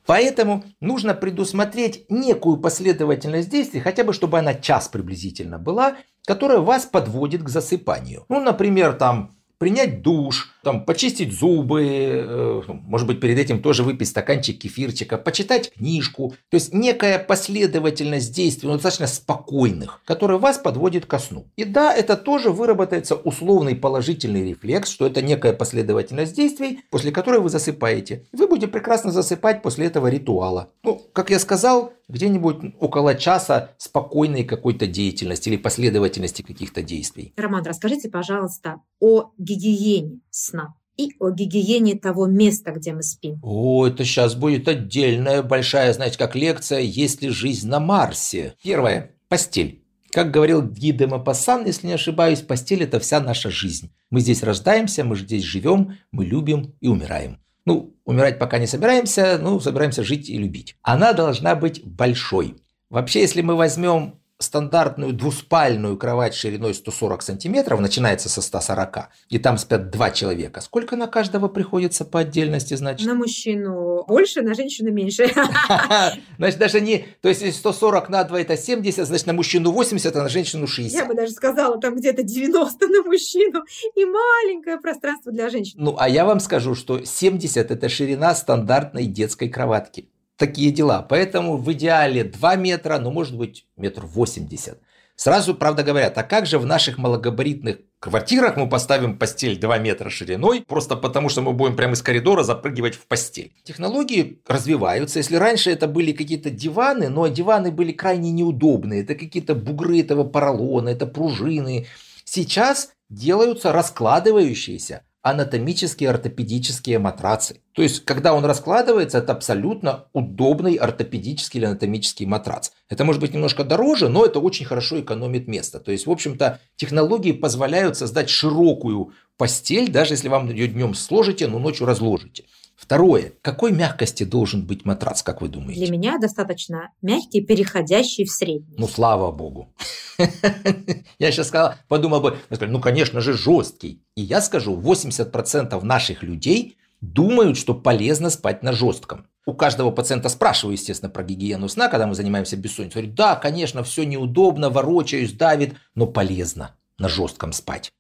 Поэтому 0.06 0.64
нужно 0.82 1.14
предусмотреть 1.14 2.06
некую 2.10 2.58
последовательность 2.58 3.50
действий, 3.50 3.80
хотя 3.80 4.04
бы 4.04 4.14
чтобы 4.14 4.40
она 4.40 4.56
час 4.56 4.88
приблизительно 4.88 5.58
была, 5.58 5.98
которая 6.26 6.60
вас 6.60 6.86
подводит 6.86 7.44
к 7.44 7.50
засыпанию. 7.50 8.26
Ну, 8.28 8.42
например, 8.42 8.94
там 8.94 9.36
принять 9.58 10.02
душ, 10.02 10.59
там, 10.64 10.86
почистить 10.86 11.34
зубы, 11.34 11.86
э, 11.86 12.62
может 12.68 13.08
быть, 13.08 13.20
перед 13.20 13.38
этим 13.38 13.62
тоже 13.62 13.84
выпить 13.84 14.10
стаканчик 14.10 14.60
кефирчика, 14.60 15.18
почитать 15.18 15.72
книжку. 15.74 16.34
То 16.50 16.56
есть 16.56 16.74
некая 16.74 17.20
последовательность 17.20 18.34
действий, 18.34 18.68
ну, 18.68 18.74
достаточно 18.74 19.08
спокойных, 19.08 20.02
которая 20.06 20.38
вас 20.38 20.58
подводит 20.58 21.06
ко 21.06 21.20
сну. 21.20 21.48
И 21.56 21.64
да, 21.64 21.94
это 21.94 22.18
тоже 22.18 22.50
выработается 22.52 23.16
условный 23.16 23.76
положительный 23.76 24.50
рефлекс, 24.50 24.90
что 24.90 25.06
это 25.06 25.22
некая 25.22 25.54
последовательность 25.54 26.36
действий, 26.36 26.82
после 26.90 27.12
которой 27.12 27.40
вы 27.40 27.50
засыпаете. 27.50 28.26
Вы 28.32 28.48
будете 28.48 28.68
прекрасно 28.68 29.12
засыпать 29.12 29.62
после 29.62 29.86
этого 29.86 30.08
ритуала. 30.08 30.70
Ну, 30.84 31.02
как 31.14 31.30
я 31.30 31.40
сказал, 31.40 31.94
где-нибудь 32.10 32.76
около 32.80 33.16
часа 33.16 33.72
спокойной 33.78 34.44
какой-то 34.44 34.88
деятельности 34.88 35.50
или 35.50 35.58
последовательности 35.58 36.42
каких-то 36.42 36.82
действий. 36.82 37.34
Роман, 37.38 37.64
расскажите, 37.66 38.10
пожалуйста, 38.10 38.82
о 39.00 39.32
гигиене 39.38 40.20
сна 40.32 40.76
и 41.00 41.16
о 41.20 41.30
гигиене 41.32 41.96
того 41.96 42.28
места, 42.28 42.72
где 42.72 42.92
мы 42.92 43.04
спим. 43.04 43.40
О, 43.42 43.88
это 43.88 44.04
сейчас 44.04 44.36
будет 44.36 44.68
отдельная 44.68 45.42
большая, 45.42 45.94
знаете, 45.94 46.18
как 46.18 46.36
лекция 46.36 46.82
«Есть 46.82 47.22
ли 47.22 47.30
жизнь 47.30 47.70
на 47.70 47.80
Марсе?». 47.80 48.56
Первое. 48.62 49.16
Постель. 49.30 49.82
Как 50.12 50.32
говорил 50.32 50.62
Ги 50.62 50.92
де 50.92 51.08
Мапассан, 51.08 51.66
если 51.66 51.88
не 51.88 51.94
ошибаюсь, 51.94 52.42
постель– 52.42 52.84
это 52.84 53.00
вся 53.00 53.22
наша 53.22 53.50
жизнь. 53.50 53.94
Мы 54.10 54.20
здесь 54.20 54.44
рождаемся, 54.44 55.06
мы 55.06 55.16
здесь 55.16 55.44
живем, 55.44 55.98
мы 56.12 56.26
любим 56.26 56.76
и 56.82 56.88
умираем. 56.88 57.40
Ну, 57.64 57.96
умирать 58.04 58.40
пока 58.40 58.58
не 58.58 58.68
собираемся, 58.68 59.38
ну, 59.40 59.60
собираемся 59.60 60.04
жить 60.04 60.28
и 60.30 60.38
любить. 60.38 60.76
Она 60.82 61.14
должна 61.14 61.56
быть 61.56 61.86
большой. 61.86 62.56
Вообще, 62.90 63.22
если 63.22 63.42
мы 63.42 63.56
возьмем 63.56 64.19
стандартную 64.40 65.12
двуспальную 65.14 65.98
кровать 65.98 66.34
шириной 66.34 66.74
140 66.74 67.22
сантиметров, 67.22 67.82
начинается 67.82 68.30
со 68.30 68.42
140, 68.42 69.10
и 69.30 69.38
там 69.38 69.58
спят 69.58 69.90
два 69.92 70.12
человека. 70.12 70.62
Сколько 70.62 70.96
на 70.96 71.08
каждого 71.08 71.50
приходится 71.50 72.06
по 72.06 72.22
отдельности, 72.22 72.74
значит? 72.76 73.06
На 73.06 73.16
мужчину 73.16 74.06
больше, 74.08 74.42
на 74.42 74.54
женщину 74.54 74.92
меньше. 74.92 75.30
Значит, 76.38 76.60
даже 76.60 76.80
не... 76.80 77.06
То 77.22 77.30
есть, 77.30 77.42
если 77.42 77.60
140 77.60 78.10
на 78.10 78.24
2 78.24 78.42
это 78.42 78.58
70, 78.58 79.06
значит, 79.06 79.28
на 79.28 79.34
мужчину 79.34 79.72
80, 79.72 80.16
а 80.16 80.24
на 80.24 80.30
женщину 80.30 80.68
60. 80.68 81.02
Я 81.02 81.06
бы 81.06 81.14
даже 81.14 81.32
сказала, 81.32 81.80
там 81.80 81.96
где-то 81.96 82.24
90 82.24 82.88
на 82.88 83.04
мужчину 83.04 83.64
и 83.96 84.06
маленькое 84.06 84.80
пространство 84.80 85.32
для 85.32 85.50
женщин. 85.50 85.76
Ну, 85.80 85.96
а 86.00 86.08
я 86.08 86.26
вам 86.26 86.40
скажу, 86.40 86.76
что 86.76 87.04
70 87.04 87.72
это 87.72 87.90
ширина 87.90 88.34
стандартной 88.34 89.06
детской 89.06 89.50
кроватки 89.50 90.10
такие 90.40 90.72
дела. 90.72 91.06
Поэтому 91.08 91.58
в 91.58 91.72
идеале 91.74 92.24
2 92.24 92.56
метра, 92.56 92.98
ну 92.98 93.12
может 93.12 93.38
быть 93.38 93.68
метр 93.78 94.06
восемьдесят. 94.06 94.80
Сразу, 95.16 95.54
правда, 95.54 95.84
говорят, 95.84 96.18
а 96.18 96.24
как 96.24 96.46
же 96.46 96.58
в 96.60 96.66
наших 96.66 96.98
малогабаритных 96.98 97.80
квартирах 98.00 98.56
мы 98.56 98.70
поставим 98.70 99.20
постель 99.20 99.60
2 99.60 99.78
метра 99.80 100.10
шириной, 100.10 100.62
просто 100.66 100.96
потому 100.96 101.28
что 101.28 101.42
мы 101.42 101.52
будем 101.52 101.76
прямо 101.76 101.94
из 101.94 102.02
коридора 102.02 102.44
запрыгивать 102.44 102.96
в 102.96 103.06
постель. 103.06 103.52
Технологии 103.66 104.42
развиваются. 104.48 105.20
Если 105.20 105.36
раньше 105.36 105.72
это 105.72 105.88
были 105.88 106.14
какие-то 106.14 106.50
диваны, 106.50 107.10
но 107.10 107.28
диваны 107.28 107.70
были 107.70 107.92
крайне 107.92 108.32
неудобные, 108.32 109.04
это 109.04 109.14
какие-то 109.16 109.56
бугры 109.56 110.00
этого 110.00 110.24
поролона, 110.24 110.88
это 110.88 111.06
пружины. 111.06 111.88
Сейчас 112.24 112.94
делаются 113.10 113.74
раскладывающиеся 113.74 115.04
анатомические 115.30 116.10
ортопедические 116.10 117.00
матрацы. 117.00 117.62
То 117.74 117.82
есть, 117.82 118.06
когда 118.06 118.34
он 118.34 118.46
раскладывается, 118.46 119.20
это 119.20 119.34
абсолютно 119.34 120.06
удобный 120.14 120.76
ортопедический 120.76 121.60
или 121.60 121.66
анатомический 121.66 122.26
матрац. 122.26 122.72
Это 122.90 123.06
может 123.06 123.22
быть 123.22 123.34
немножко 123.34 123.64
дороже, 123.64 124.10
но 124.10 124.26
это 124.26 124.40
очень 124.40 124.66
хорошо 124.66 125.00
экономит 125.00 125.48
место. 125.48 125.80
То 125.80 125.92
есть, 125.92 126.08
в 126.08 126.12
общем-то, 126.12 126.60
технологии 126.76 127.32
позволяют 127.32 127.98
создать 127.98 128.30
широкую 128.30 129.14
постель, 129.38 129.90
даже 129.90 130.14
если 130.14 130.28
вам 130.28 130.50
ее 130.50 130.68
днем 130.68 130.94
сложите, 130.94 131.48
но 131.48 131.60
ночью 131.60 131.86
разложите. 131.86 132.46
Второе. 132.80 133.34
Какой 133.42 133.74
мягкости 133.74 134.24
должен 134.24 134.66
быть 134.66 134.86
матрац, 134.86 135.22
как 135.22 135.42
вы 135.42 135.50
думаете? 135.50 135.86
Для 135.86 135.92
меня 135.92 136.18
достаточно 136.18 136.92
мягкий, 137.02 137.42
переходящий 137.42 138.24
в 138.24 138.32
средний. 138.32 138.76
Ну, 138.78 138.88
слава 138.88 139.32
богу. 139.32 139.74
Я 141.20 141.32
сейчас 141.32 141.50
сказал, 141.50 141.74
подумал 141.90 142.22
бы, 142.22 142.38
ну, 142.50 142.80
конечно 142.80 143.20
же, 143.20 143.34
жесткий. 143.34 144.02
И 144.16 144.22
я 144.22 144.42
скажу, 144.42 144.80
80% 144.80 145.84
наших 145.84 146.24
людей 146.24 146.78
думают, 147.02 147.58
что 147.58 147.74
полезно 147.74 148.30
спать 148.30 148.64
на 148.64 148.72
жестком. 148.72 149.28
У 149.46 149.54
каждого 149.54 149.92
пациента 149.92 150.30
спрашиваю, 150.30 150.74
естественно, 150.74 151.10
про 151.10 151.24
гигиену 151.24 151.68
сна, 151.68 151.90
когда 151.90 152.08
мы 152.08 152.16
занимаемся 152.16 152.56
бессонницей. 152.56 153.02
Говорю, 153.02 153.14
да, 153.16 153.36
конечно, 153.36 153.84
все 153.84 154.04
неудобно, 154.04 154.70
ворочаюсь, 154.70 155.34
давит, 155.34 155.76
но 155.96 156.08
полезно 156.08 156.76
на 156.98 157.10
жестком 157.10 157.52
спать. 157.52 157.92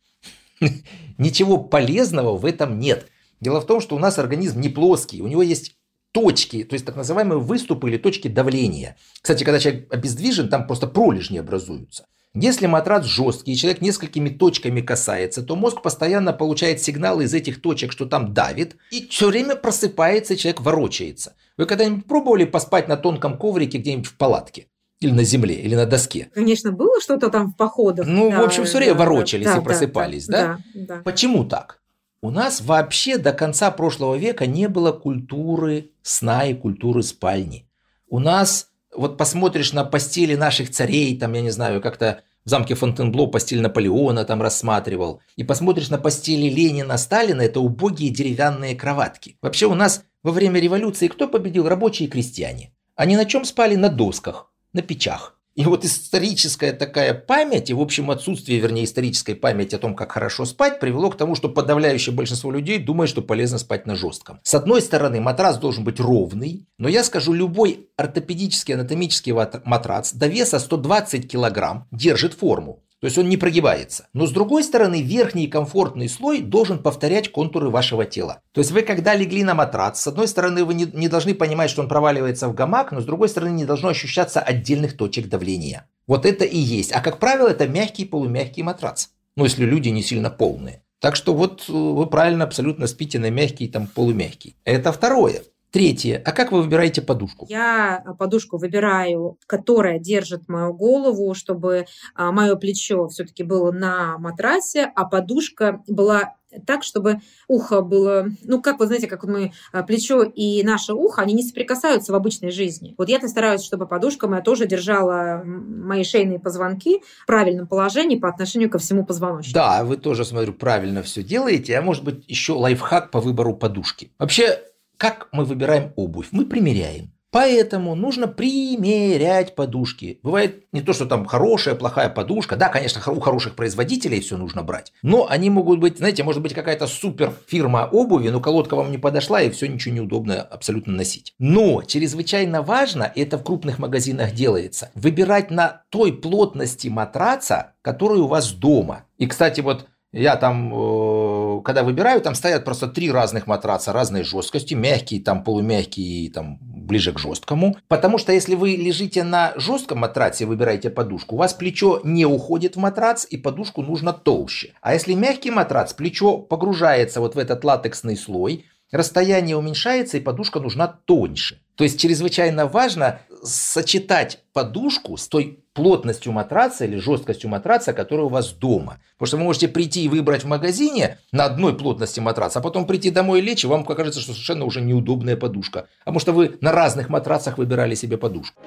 Ничего 1.18 1.58
полезного 1.58 2.38
в 2.38 2.46
этом 2.46 2.80
нет. 2.80 3.08
Дело 3.39 3.62
в 3.62 3.65
том, 3.65 3.80
что 3.80 3.95
у 3.95 3.99
нас 3.99 4.19
организм 4.19 4.60
не 4.60 4.69
плоский, 4.69 5.21
у 5.21 5.28
него 5.28 5.41
есть 5.41 5.75
точки, 6.12 6.63
то 6.63 6.73
есть 6.73 6.86
так 6.86 6.95
называемые 6.95 7.39
выступы 7.39 7.89
или 7.89 7.97
точки 7.97 8.28
давления. 8.28 8.97
Кстати, 9.21 9.43
когда 9.43 9.60
человек 9.60 9.93
обездвижен, 9.93 10.49
там 10.49 10.67
просто 10.67 10.88
пролежни 10.88 11.38
образуются. 11.38 12.06
Если 12.36 12.67
матрац 12.67 13.06
жесткий 13.06 13.54
и 13.54 13.56
человек 13.56 13.82
несколькими 13.82 14.30
точками 14.30 14.82
касается, 14.82 15.41
то 15.41 15.56
мозг 15.56 15.82
постоянно 15.82 16.32
получает 16.32 16.80
сигналы 16.82 17.23
из 17.23 17.34
этих 17.34 17.60
точек, 17.60 17.91
что 17.91 18.06
там 18.06 18.34
давит, 18.34 18.75
и 18.91 19.08
все 19.08 19.30
время 19.30 19.56
просыпается, 19.56 20.36
и 20.36 20.38
человек 20.38 20.62
ворочается. 20.62 21.36
Вы 21.58 21.65
когда-нибудь 21.65 22.06
пробовали 22.06 22.45
поспать 22.45 22.88
на 22.88 22.97
тонком 22.97 23.38
коврике 23.38 23.80
где-нибудь 23.80 24.06
в 24.06 24.15
палатке? 24.15 24.67
Или 24.99 25.12
на 25.12 25.23
земле, 25.23 25.56
или 25.56 25.75
на 25.75 25.86
доске. 25.86 26.30
Конечно, 26.34 26.71
было 26.71 27.02
что-то 27.02 27.30
там 27.30 27.52
в 27.52 27.56
походах. 27.56 28.06
Ну, 28.06 28.30
да, 28.30 28.41
в 28.41 28.43
общем, 28.43 28.65
все 28.65 28.78
время 28.78 28.93
да, 28.93 28.99
ворочались 28.99 29.45
да, 29.45 29.58
и 29.58 29.63
просыпались, 29.63 30.28
да? 30.28 30.60
Да, 30.75 30.95
да? 30.95 31.02
Почему 31.04 31.45
так? 31.45 31.79
У 32.21 32.32
нас 32.32 32.60
вообще 32.60 33.17
до 33.17 33.32
конца 33.32 33.71
прошлого 33.71 34.15
века 34.15 34.45
не 34.45 34.67
было 34.67 34.91
культуры 34.91 35.91
сна 36.01 36.45
и 36.45 36.53
культуры 36.53 37.01
спальни. 37.01 37.65
У 38.10 38.19
нас, 38.19 38.67
вот 38.93 39.17
посмотришь 39.17 39.71
на 39.71 39.86
постели 39.86 40.36
наших 40.36 40.69
царей, 40.69 41.17
там, 41.17 41.34
я 41.34 41.41
не 41.41 41.51
знаю, 41.51 41.82
как-то 41.82 42.21
в 42.43 42.49
замке 42.49 42.75
Фонтенбло 42.75 43.27
постель 43.27 43.62
Наполеона 43.62 44.25
там 44.25 44.41
рассматривал, 44.41 45.21
и 45.38 45.45
посмотришь 45.45 45.89
на 45.89 45.97
постели 45.97 46.49
Ленина, 46.49 46.97
Сталина, 46.97 47.41
это 47.41 47.62
убогие 47.62 48.10
деревянные 48.10 48.75
кроватки. 48.75 49.38
Вообще 49.41 49.67
у 49.67 49.75
нас 49.75 50.03
во 50.21 50.32
время 50.32 50.60
революции 50.60 51.08
кто 51.08 51.27
победил? 51.27 51.69
Рабочие 51.69 52.08
и 52.08 52.12
крестьяне. 52.12 52.73
Они 52.95 53.15
на 53.15 53.25
чем 53.25 53.45
спали? 53.45 53.75
На 53.75 53.88
досках, 53.88 54.51
на 54.73 54.82
печах. 54.82 55.38
И 55.60 55.65
вот 55.65 55.84
историческая 55.84 56.72
такая 56.72 57.13
память, 57.13 57.69
и 57.69 57.74
в 57.74 57.82
общем 57.82 58.12
отсутствие, 58.12 58.62
вернее, 58.62 58.86
исторической 58.86 59.34
памяти 59.34 59.76
о 59.76 59.78
том, 59.78 59.93
как 59.93 60.13
хорошо 60.13 60.45
спать, 60.45 60.80
привело 60.80 61.10
к 61.10 61.17
тому, 61.17 61.36
что 61.36 61.50
подавляющее 61.50 62.15
большинство 62.15 62.50
людей 62.50 62.80
думает, 62.80 63.10
что 63.10 63.22
полезно 63.22 63.58
спать 63.58 63.86
на 63.86 63.98
жестком. 63.98 64.39
С 64.43 64.54
одной 64.54 64.82
стороны, 64.82 65.19
матрас 65.19 65.58
должен 65.58 65.84
быть 65.84 66.00
ровный, 66.00 66.65
но 66.78 66.88
я 66.88 67.04
скажу, 67.04 67.34
любой 67.34 67.89
ортопедический 67.98 68.74
анатомический 68.74 69.34
матрац 69.65 70.13
до 70.13 70.28
веса 70.28 70.60
120 70.60 71.30
килограмм 71.30 71.89
держит 71.91 72.36
форму. 72.36 72.82
То 72.99 73.05
есть 73.05 73.17
он 73.17 73.29
не 73.29 73.38
прогибается. 73.38 74.07
Но 74.13 74.25
с 74.25 74.31
другой 74.31 74.63
стороны, 74.63 75.01
верхний 75.01 75.47
комфортный 75.47 76.09
слой 76.09 76.41
должен 76.41 76.79
повторять 76.79 77.31
контуры 77.31 77.69
вашего 77.69 78.05
тела. 78.05 78.41
То 78.51 78.59
есть 78.59 78.71
вы 78.71 78.81
когда 78.81 79.15
легли 79.15 79.43
на 79.43 79.53
матрац, 79.53 80.01
с 80.01 80.07
одной 80.07 80.27
стороны 80.27 80.65
вы 80.65 80.73
не, 80.73 80.85
не 80.85 81.07
должны 81.07 81.33
понимать, 81.33 81.69
что 81.69 81.81
он 81.81 81.88
проваливается 81.88 82.49
в 82.49 82.53
гамак, 82.53 82.91
но 82.91 82.99
с 82.99 83.05
другой 83.05 83.29
стороны 83.29 83.51
не 83.51 83.65
должно 83.65 83.89
ощущаться 83.89 84.41
отдельных 84.41 84.97
точек 84.97 85.29
давления. 85.29 85.88
Вот 86.07 86.25
это 86.25 86.43
и 86.43 86.57
есть. 86.57 86.91
А 86.91 86.99
как 86.99 87.19
правило, 87.19 87.47
это 87.47 87.67
мягкий 87.67 88.03
полумягкий 88.05 88.63
матрац. 88.63 89.07
Ну, 89.35 89.45
если 89.45 89.63
люди 89.63 89.89
не 89.89 90.03
сильно 90.03 90.29
полные. 90.29 90.83
Так 90.99 91.15
что 91.15 91.33
вот 91.33 91.65
э, 91.69 91.71
вы 91.71 92.05
правильно 92.07 92.43
абсолютно 92.43 92.88
спите 92.88 93.19
на 93.19 93.29
мягкий, 93.29 93.69
там 93.69 93.88
полумягкий. 93.88 94.57
Это 94.65 94.91
второе. 94.91 95.43
Третье. 95.71 96.21
А 96.25 96.32
как 96.32 96.51
вы 96.51 96.63
выбираете 96.63 97.01
подушку? 97.01 97.45
Я 97.49 98.03
подушку 98.17 98.58
выбираю, 98.58 99.38
которая 99.45 99.99
держит 99.99 100.47
мою 100.47 100.73
голову, 100.73 101.34
чтобы 101.36 101.86
а, 102.15 102.32
мое 102.32 102.55
плечо 102.55 103.08
все-таки 103.08 103.43
было 103.43 103.71
на 103.71 104.17
матрасе, 104.17 104.91
а 104.95 105.05
подушка 105.05 105.84
была 105.88 106.34
так, 106.65 106.84
чтобы 106.84 107.19
ухо 107.47 107.82
было, 107.82 108.27
ну, 108.43 108.62
как 108.62 108.79
вы 108.79 108.88
знаете, 108.88 109.08
как 109.08 109.23
мы, 109.25 109.51
а, 109.71 109.84
плечо 109.84 110.23
и 110.23 110.63
наше 110.63 110.93
ухо, 110.93 111.21
они 111.21 111.34
не 111.34 111.43
соприкасаются 111.43 112.12
в 112.12 112.15
обычной 112.15 112.51
жизни. 112.51 112.95
Вот 112.97 113.10
я-то 113.10 113.27
стараюсь, 113.27 113.63
чтобы 113.63 113.86
подушка 113.88 114.27
моя 114.27 114.41
тоже 114.41 114.65
держала 114.65 115.43
мои 115.45 116.03
шейные 116.03 116.39
позвонки 116.39 117.01
в 117.21 117.25
правильном 117.27 117.67
положении 117.67 118.17
по 118.17 118.29
отношению 118.29 118.69
ко 118.69 118.79
всему 118.79 119.05
позвоночнику. 119.05 119.53
Да, 119.53 119.84
вы 119.84 119.97
тоже, 119.97 120.25
смотрю, 120.25 120.53
правильно 120.53 121.03
все 121.03 121.21
делаете. 121.21 121.77
А 121.77 121.82
может 121.82 122.03
быть, 122.03 122.23
еще 122.27 122.53
лайфхак 122.53 123.12
по 123.12 123.21
выбору 123.21 123.55
подушки. 123.55 124.12
Вообще, 124.17 124.60
как 124.99 125.29
мы 125.31 125.45
выбираем 125.45 125.93
обувь? 125.95 126.27
Мы 126.31 126.45
примеряем. 126.45 127.13
Поэтому 127.31 127.93
нужно 127.95 128.27
примерять 128.27 129.55
подушки. 129.55 130.19
Бывает 130.23 130.65
не 130.73 130.81
то, 130.81 130.93
что 130.93 131.05
там 131.05 131.25
хорошая, 131.25 131.75
плохая 131.75 132.09
подушка. 132.09 132.55
Да, 132.55 132.69
конечно, 132.69 133.01
у 133.12 133.19
хороших 133.19 133.55
производителей 133.55 134.19
все 134.19 134.35
нужно 134.35 134.63
брать. 134.63 134.91
Но 135.03 135.27
они 135.29 135.49
могут 135.49 135.79
быть, 135.79 135.99
знаете, 135.99 136.23
может 136.23 136.41
быть 136.41 136.53
какая-то 136.53 136.88
супер 136.88 137.31
фирма 137.47 137.88
обуви, 137.89 138.29
но 138.29 138.41
колодка 138.41 138.75
вам 138.75 138.91
не 138.91 138.97
подошла 138.97 139.41
и 139.41 139.51
все 139.51 139.67
ничего 139.67 139.95
неудобно 139.95 140.41
абсолютно 140.41 140.93
носить. 140.93 141.33
Но 141.38 141.83
чрезвычайно 141.83 142.62
важно, 142.62 143.09
это 143.15 143.38
в 143.38 143.43
крупных 143.43 143.77
магазинах 143.79 144.33
делается, 144.33 144.89
выбирать 144.95 145.51
на 145.51 145.83
той 145.91 146.12
плотности 146.12 146.88
матраца, 146.88 147.73
который 147.83 148.19
у 148.19 148.27
вас 148.27 148.51
дома. 148.51 149.05
И, 149.17 149.27
кстати, 149.27 149.62
вот 149.62 149.85
я 150.12 150.36
там, 150.38 150.74
э, 150.74 151.62
когда 151.63 151.84
выбираю, 151.84 152.22
там 152.22 152.34
стоят 152.34 152.65
просто 152.65 152.88
три 152.88 153.12
разных 153.12 153.45
матраца 153.45 153.93
разной 153.93 154.24
жесткости, 154.24 154.74
мягкий, 154.74 155.19
там 155.19 155.43
полумягкий 155.43 156.26
и 156.26 156.30
там 156.30 156.58
ближе 156.62 157.13
к 157.13 157.19
жесткому. 157.19 157.78
Потому 157.88 158.17
что 158.17 158.34
если 158.34 158.56
вы 158.56 158.72
лежите 158.72 159.24
на 159.24 159.54
жестком 159.56 160.00
матраце 160.00 160.43
и 160.43 160.48
выбираете 160.48 160.89
подушку, 160.89 161.36
у 161.36 161.38
вас 161.38 161.54
плечо 161.54 162.02
не 162.04 162.26
уходит 162.26 162.76
в 162.76 162.80
матрац 162.80 163.26
и 163.30 163.38
подушку 163.38 163.84
нужно 163.84 164.12
толще. 164.12 164.74
А 164.82 164.93
если 164.93 165.13
мягкий 165.13 165.52
матрац, 165.52 165.93
плечо 165.93 166.38
погружается 166.38 167.19
вот 167.19 167.36
в 167.36 167.38
этот 167.38 167.63
латексный 167.63 168.17
слой, 168.17 168.65
расстояние 168.91 169.56
уменьшается 169.56 170.17
и 170.17 170.22
подушка 170.22 170.60
нужна 170.60 170.88
тоньше. 170.88 171.62
То 171.76 171.84
есть 171.84 172.00
чрезвычайно 172.00 172.65
важно 172.65 173.22
сочетать 173.43 174.43
подушку 174.54 175.15
с 175.17 175.28
той 175.28 175.63
плотностью 175.80 176.34
матраца 176.34 176.84
или 176.84 176.98
жесткостью 176.98 177.50
матраца, 177.50 177.94
которая 177.94 178.26
у 178.26 178.30
вас 178.30 178.52
дома. 178.52 178.98
Потому 179.13 179.28
что 179.28 179.38
вы 179.38 179.44
можете 179.44 179.70
прийти 179.70 180.04
и 180.04 180.10
выбрать 180.10 180.44
в 180.44 180.48
магазине 180.48 181.20
на 181.32 181.46
одной 181.46 181.74
плотности 181.74 182.20
матраца, 182.20 182.60
а 182.60 182.62
потом 182.62 182.86
прийти 182.86 183.12
домой 183.12 183.39
и 183.39 183.42
лечь, 183.42 183.63
и 183.63 183.68
вам 183.68 183.86
покажется, 183.86 184.20
что 184.20 184.34
совершенно 184.34 184.65
уже 184.65 184.82
неудобная 184.82 185.38
подушка. 185.38 185.88
А 186.02 186.12
потому 186.12 186.20
что 186.20 186.34
вы 186.34 186.58
на 186.60 186.74
разных 186.74 187.08
матрацах 187.08 187.58
выбирали 187.58 187.96
себе 187.96 188.18
подушку. 188.18 188.62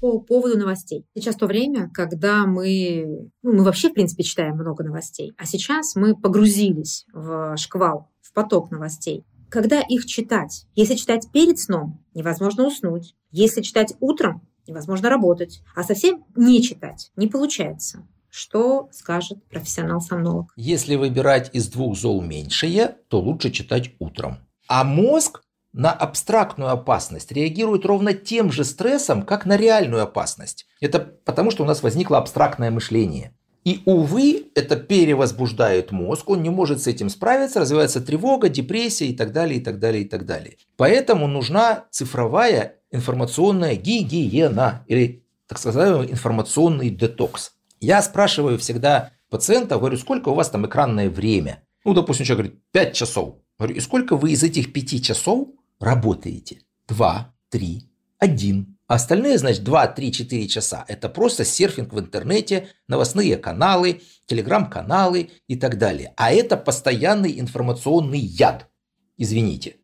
по 0.00 0.18
поводу 0.18 0.58
новостей. 0.58 1.04
Сейчас 1.14 1.36
то 1.36 1.46
время, 1.46 1.88
когда 1.94 2.44
мы, 2.44 3.30
ну, 3.42 3.52
мы 3.52 3.62
вообще, 3.62 3.88
в 3.88 3.94
принципе, 3.94 4.24
читаем 4.24 4.54
много 4.54 4.82
новостей, 4.82 5.32
а 5.36 5.46
сейчас 5.46 5.94
мы 5.94 6.16
погрузились 6.16 7.06
в 7.12 7.56
шквал, 7.56 8.08
в 8.20 8.32
поток 8.32 8.72
новостей. 8.72 9.24
Когда 9.48 9.80
их 9.80 10.06
читать? 10.06 10.66
Если 10.74 10.94
читать 10.94 11.28
перед 11.32 11.60
сном, 11.60 12.01
невозможно 12.14 12.66
уснуть. 12.66 13.14
Если 13.30 13.62
читать 13.62 13.94
утром, 14.00 14.46
невозможно 14.66 15.08
работать. 15.08 15.62
А 15.74 15.82
совсем 15.82 16.24
не 16.36 16.62
читать 16.62 17.10
не 17.16 17.26
получается. 17.26 18.06
Что 18.30 18.88
скажет 18.92 19.44
профессионал-сомнолог? 19.50 20.52
Если 20.56 20.96
выбирать 20.96 21.50
из 21.52 21.68
двух 21.68 21.98
зол 21.98 22.22
меньшее, 22.22 22.96
то 23.08 23.20
лучше 23.20 23.50
читать 23.50 23.90
утром. 23.98 24.38
А 24.68 24.84
мозг 24.84 25.42
на 25.74 25.90
абстрактную 25.92 26.70
опасность 26.70 27.32
реагирует 27.32 27.84
ровно 27.84 28.14
тем 28.14 28.50
же 28.50 28.64
стрессом, 28.64 29.22
как 29.22 29.46
на 29.46 29.56
реальную 29.56 30.02
опасность. 30.02 30.66
Это 30.80 31.00
потому, 31.00 31.50
что 31.50 31.62
у 31.62 31.66
нас 31.66 31.82
возникло 31.82 32.18
абстрактное 32.18 32.70
мышление. 32.70 33.34
И, 33.64 33.80
увы, 33.84 34.46
это 34.54 34.76
перевозбуждает 34.76 35.92
мозг, 35.92 36.28
он 36.30 36.42
не 36.42 36.50
может 36.50 36.82
с 36.82 36.88
этим 36.88 37.08
справиться, 37.08 37.60
развивается 37.60 38.00
тревога, 38.00 38.48
депрессия 38.48 39.06
и 39.06 39.14
так 39.14 39.32
далее, 39.32 39.60
и 39.60 39.62
так 39.62 39.78
далее, 39.78 40.02
и 40.02 40.08
так 40.08 40.26
далее. 40.26 40.56
Поэтому 40.76 41.28
нужна 41.28 41.84
цифровая 41.90 42.76
информационная 42.90 43.76
гигиена 43.76 44.84
или, 44.88 45.24
так 45.46 45.58
сказать, 45.58 46.10
информационный 46.10 46.90
детокс. 46.90 47.52
Я 47.80 48.02
спрашиваю 48.02 48.58
всегда 48.58 49.12
пациента, 49.30 49.78
говорю, 49.78 49.96
сколько 49.96 50.30
у 50.30 50.34
вас 50.34 50.50
там 50.50 50.66
экранное 50.66 51.08
время? 51.08 51.62
Ну, 51.84 51.94
допустим, 51.94 52.26
человек 52.26 52.46
говорит, 52.46 52.62
5 52.72 52.94
часов. 52.94 53.36
Говорю, 53.58 53.76
и 53.76 53.80
сколько 53.80 54.16
вы 54.16 54.32
из 54.32 54.42
этих 54.42 54.72
5 54.72 55.04
часов 55.04 55.48
работаете? 55.78 56.62
2, 56.88 57.34
3, 57.50 57.88
1. 58.18 58.71
Остальные, 58.92 59.38
значит, 59.38 59.64
2, 59.64 59.86
3, 59.86 60.12
4 60.12 60.48
часа– 60.48 60.84
это 60.88 61.08
просто 61.08 61.46
серфинг 61.46 61.94
в 61.94 61.98
интернете, 61.98 62.68
новостные 62.88 63.38
каналы, 63.38 64.02
телеграм-каналы 64.26 65.30
и 65.48 65.56
так 65.56 65.78
далее. 65.78 66.12
А 66.18 66.30
это 66.30 66.58
постоянный 66.58 67.40
информационный 67.40 68.18
яд. 68.18 68.68
Извините 69.16 69.76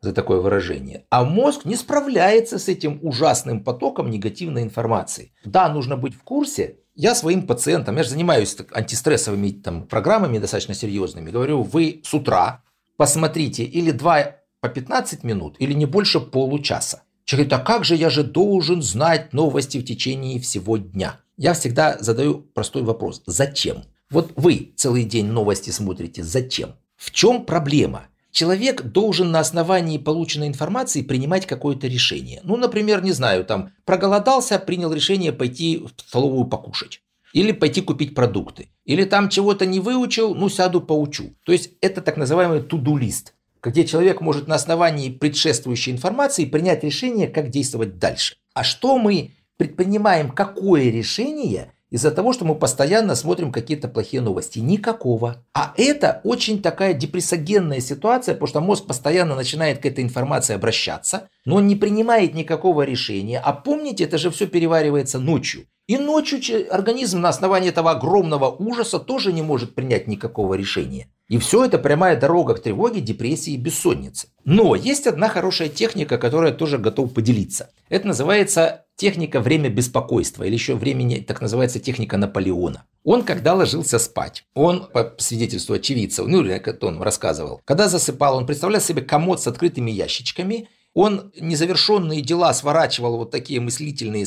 за 0.00 0.14
такое 0.14 0.40
выражение. 0.40 1.04
А 1.10 1.24
мозг 1.24 1.66
не 1.66 1.76
справляется 1.76 2.58
с 2.58 2.68
этим 2.68 3.00
ужасным 3.02 3.62
потоком 3.62 4.08
негативной 4.08 4.62
информации. 4.62 5.34
Да, 5.44 5.68
нужно 5.68 5.98
быть 5.98 6.14
в 6.14 6.22
курсе. 6.22 6.78
Я 6.94 7.14
своим 7.14 7.46
пациентам, 7.46 7.98
я 7.98 8.02
же 8.02 8.08
занимаюсь 8.08 8.56
антистрессовыми 8.72 9.50
там, 9.50 9.86
программами 9.86 10.38
достаточно 10.38 10.72
серьезными, 10.72 11.30
говорю, 11.30 11.64
вы 11.64 12.00
с 12.02 12.14
утра 12.14 12.62
посмотрите 12.96 13.62
или 13.64 13.90
2 13.90 14.36
по 14.62 14.70
15 14.70 15.22
минут, 15.22 15.56
или 15.58 15.74
не 15.74 15.84
больше 15.84 16.18
получаса. 16.18 17.02
Человек 17.24 17.48
говорит, 17.48 17.66
а 17.66 17.72
как 17.72 17.84
же 17.84 17.96
я 17.96 18.10
же 18.10 18.22
должен 18.22 18.82
знать 18.82 19.32
новости 19.32 19.78
в 19.78 19.84
течение 19.84 20.38
всего 20.40 20.76
дня? 20.76 21.20
Я 21.36 21.54
всегда 21.54 21.96
задаю 21.98 22.40
простой 22.54 22.82
вопрос. 22.82 23.22
Зачем? 23.26 23.84
Вот 24.10 24.32
вы 24.36 24.72
целый 24.76 25.04
день 25.04 25.26
новости 25.26 25.70
смотрите. 25.70 26.22
Зачем? 26.22 26.76
В 26.96 27.10
чем 27.10 27.44
проблема? 27.46 28.06
Человек 28.30 28.82
должен 28.82 29.30
на 29.30 29.40
основании 29.40 29.96
полученной 29.96 30.48
информации 30.48 31.02
принимать 31.02 31.46
какое-то 31.46 31.86
решение. 31.86 32.40
Ну, 32.44 32.56
например, 32.56 33.02
не 33.02 33.12
знаю, 33.12 33.44
там 33.44 33.72
проголодался, 33.84 34.58
принял 34.58 34.92
решение 34.92 35.32
пойти 35.32 35.78
в 35.78 36.00
столовую 36.00 36.46
покушать. 36.46 37.00
Или 37.32 37.52
пойти 37.52 37.80
купить 37.80 38.14
продукты. 38.14 38.68
Или 38.84 39.04
там 39.04 39.28
чего-то 39.28 39.66
не 39.66 39.80
выучил, 39.80 40.34
ну 40.34 40.48
сяду 40.48 40.80
поучу. 40.80 41.34
То 41.44 41.52
есть 41.52 41.70
это 41.80 42.00
так 42.00 42.16
называемый 42.16 42.62
туду-лист 42.62 43.34
где 43.64 43.84
человек 43.84 44.20
может 44.20 44.46
на 44.46 44.54
основании 44.56 45.10
предшествующей 45.10 45.92
информации 45.92 46.44
принять 46.44 46.84
решение, 46.84 47.28
как 47.28 47.50
действовать 47.50 47.98
дальше. 47.98 48.36
А 48.54 48.62
что 48.62 48.98
мы 48.98 49.32
предпринимаем, 49.56 50.30
какое 50.30 50.90
решение 50.90 51.72
из-за 51.90 52.10
того, 52.10 52.32
что 52.32 52.44
мы 52.44 52.56
постоянно 52.56 53.14
смотрим 53.14 53.52
какие-то 53.52 53.88
плохие 53.88 54.20
новости? 54.20 54.58
Никакого. 54.58 55.44
А 55.54 55.72
это 55.76 56.20
очень 56.24 56.60
такая 56.60 56.92
депрессогенная 56.92 57.80
ситуация, 57.80 58.34
потому 58.34 58.48
что 58.48 58.60
мозг 58.60 58.86
постоянно 58.86 59.36
начинает 59.36 59.78
к 59.78 59.86
этой 59.86 60.02
информации 60.02 60.54
обращаться, 60.54 61.28
но 61.44 61.56
он 61.56 61.66
не 61.66 61.76
принимает 61.76 62.34
никакого 62.34 62.82
решения. 62.82 63.38
А 63.38 63.52
помните, 63.52 64.04
это 64.04 64.18
же 64.18 64.30
все 64.30 64.46
переваривается 64.46 65.18
ночью. 65.18 65.66
И 65.86 65.98
ночью 65.98 66.40
организм 66.74 67.20
на 67.20 67.28
основании 67.28 67.68
этого 67.68 67.90
огромного 67.90 68.50
ужаса 68.50 68.98
тоже 68.98 69.32
не 69.32 69.42
может 69.42 69.74
принять 69.74 70.06
никакого 70.06 70.54
решения. 70.54 71.08
И 71.28 71.38
все 71.38 71.64
это 71.64 71.78
прямая 71.78 72.18
дорога 72.20 72.54
к 72.54 72.62
тревоге, 72.62 73.00
депрессии 73.00 73.54
и 73.54 73.58
бессоннице. 73.58 74.28
Но 74.44 74.74
есть 74.74 75.06
одна 75.06 75.28
хорошая 75.28 75.68
техника, 75.68 76.18
которая 76.18 76.52
тоже 76.52 76.76
готов 76.76 77.14
поделиться. 77.14 77.70
Это 77.88 78.06
называется 78.08 78.84
техника 78.96 79.40
время 79.40 79.70
беспокойства, 79.70 80.44
или 80.44 80.52
еще 80.52 80.74
времени, 80.74 81.16
так 81.16 81.40
называется 81.40 81.80
техника 81.80 82.18
Наполеона. 82.18 82.84
Он, 83.04 83.22
когда 83.22 83.54
ложился 83.54 83.98
спать, 83.98 84.44
он, 84.54 84.86
по 84.92 85.14
свидетельству 85.18 85.74
очевидцев, 85.74 86.26
ну, 86.26 86.42
или 86.42 86.58
как 86.58 86.82
он 86.82 87.00
рассказывал, 87.02 87.60
когда 87.64 87.88
засыпал, 87.88 88.36
он 88.36 88.46
представлял 88.46 88.80
себе 88.80 89.02
комод 89.02 89.40
с 89.40 89.46
открытыми 89.46 89.90
ящичками, 89.90 90.68
он 90.94 91.32
незавершенные 91.40 92.22
дела 92.22 92.54
сворачивал 92.54 93.16
вот 93.16 93.32
такие 93.32 93.60
мыслительные, 93.60 94.26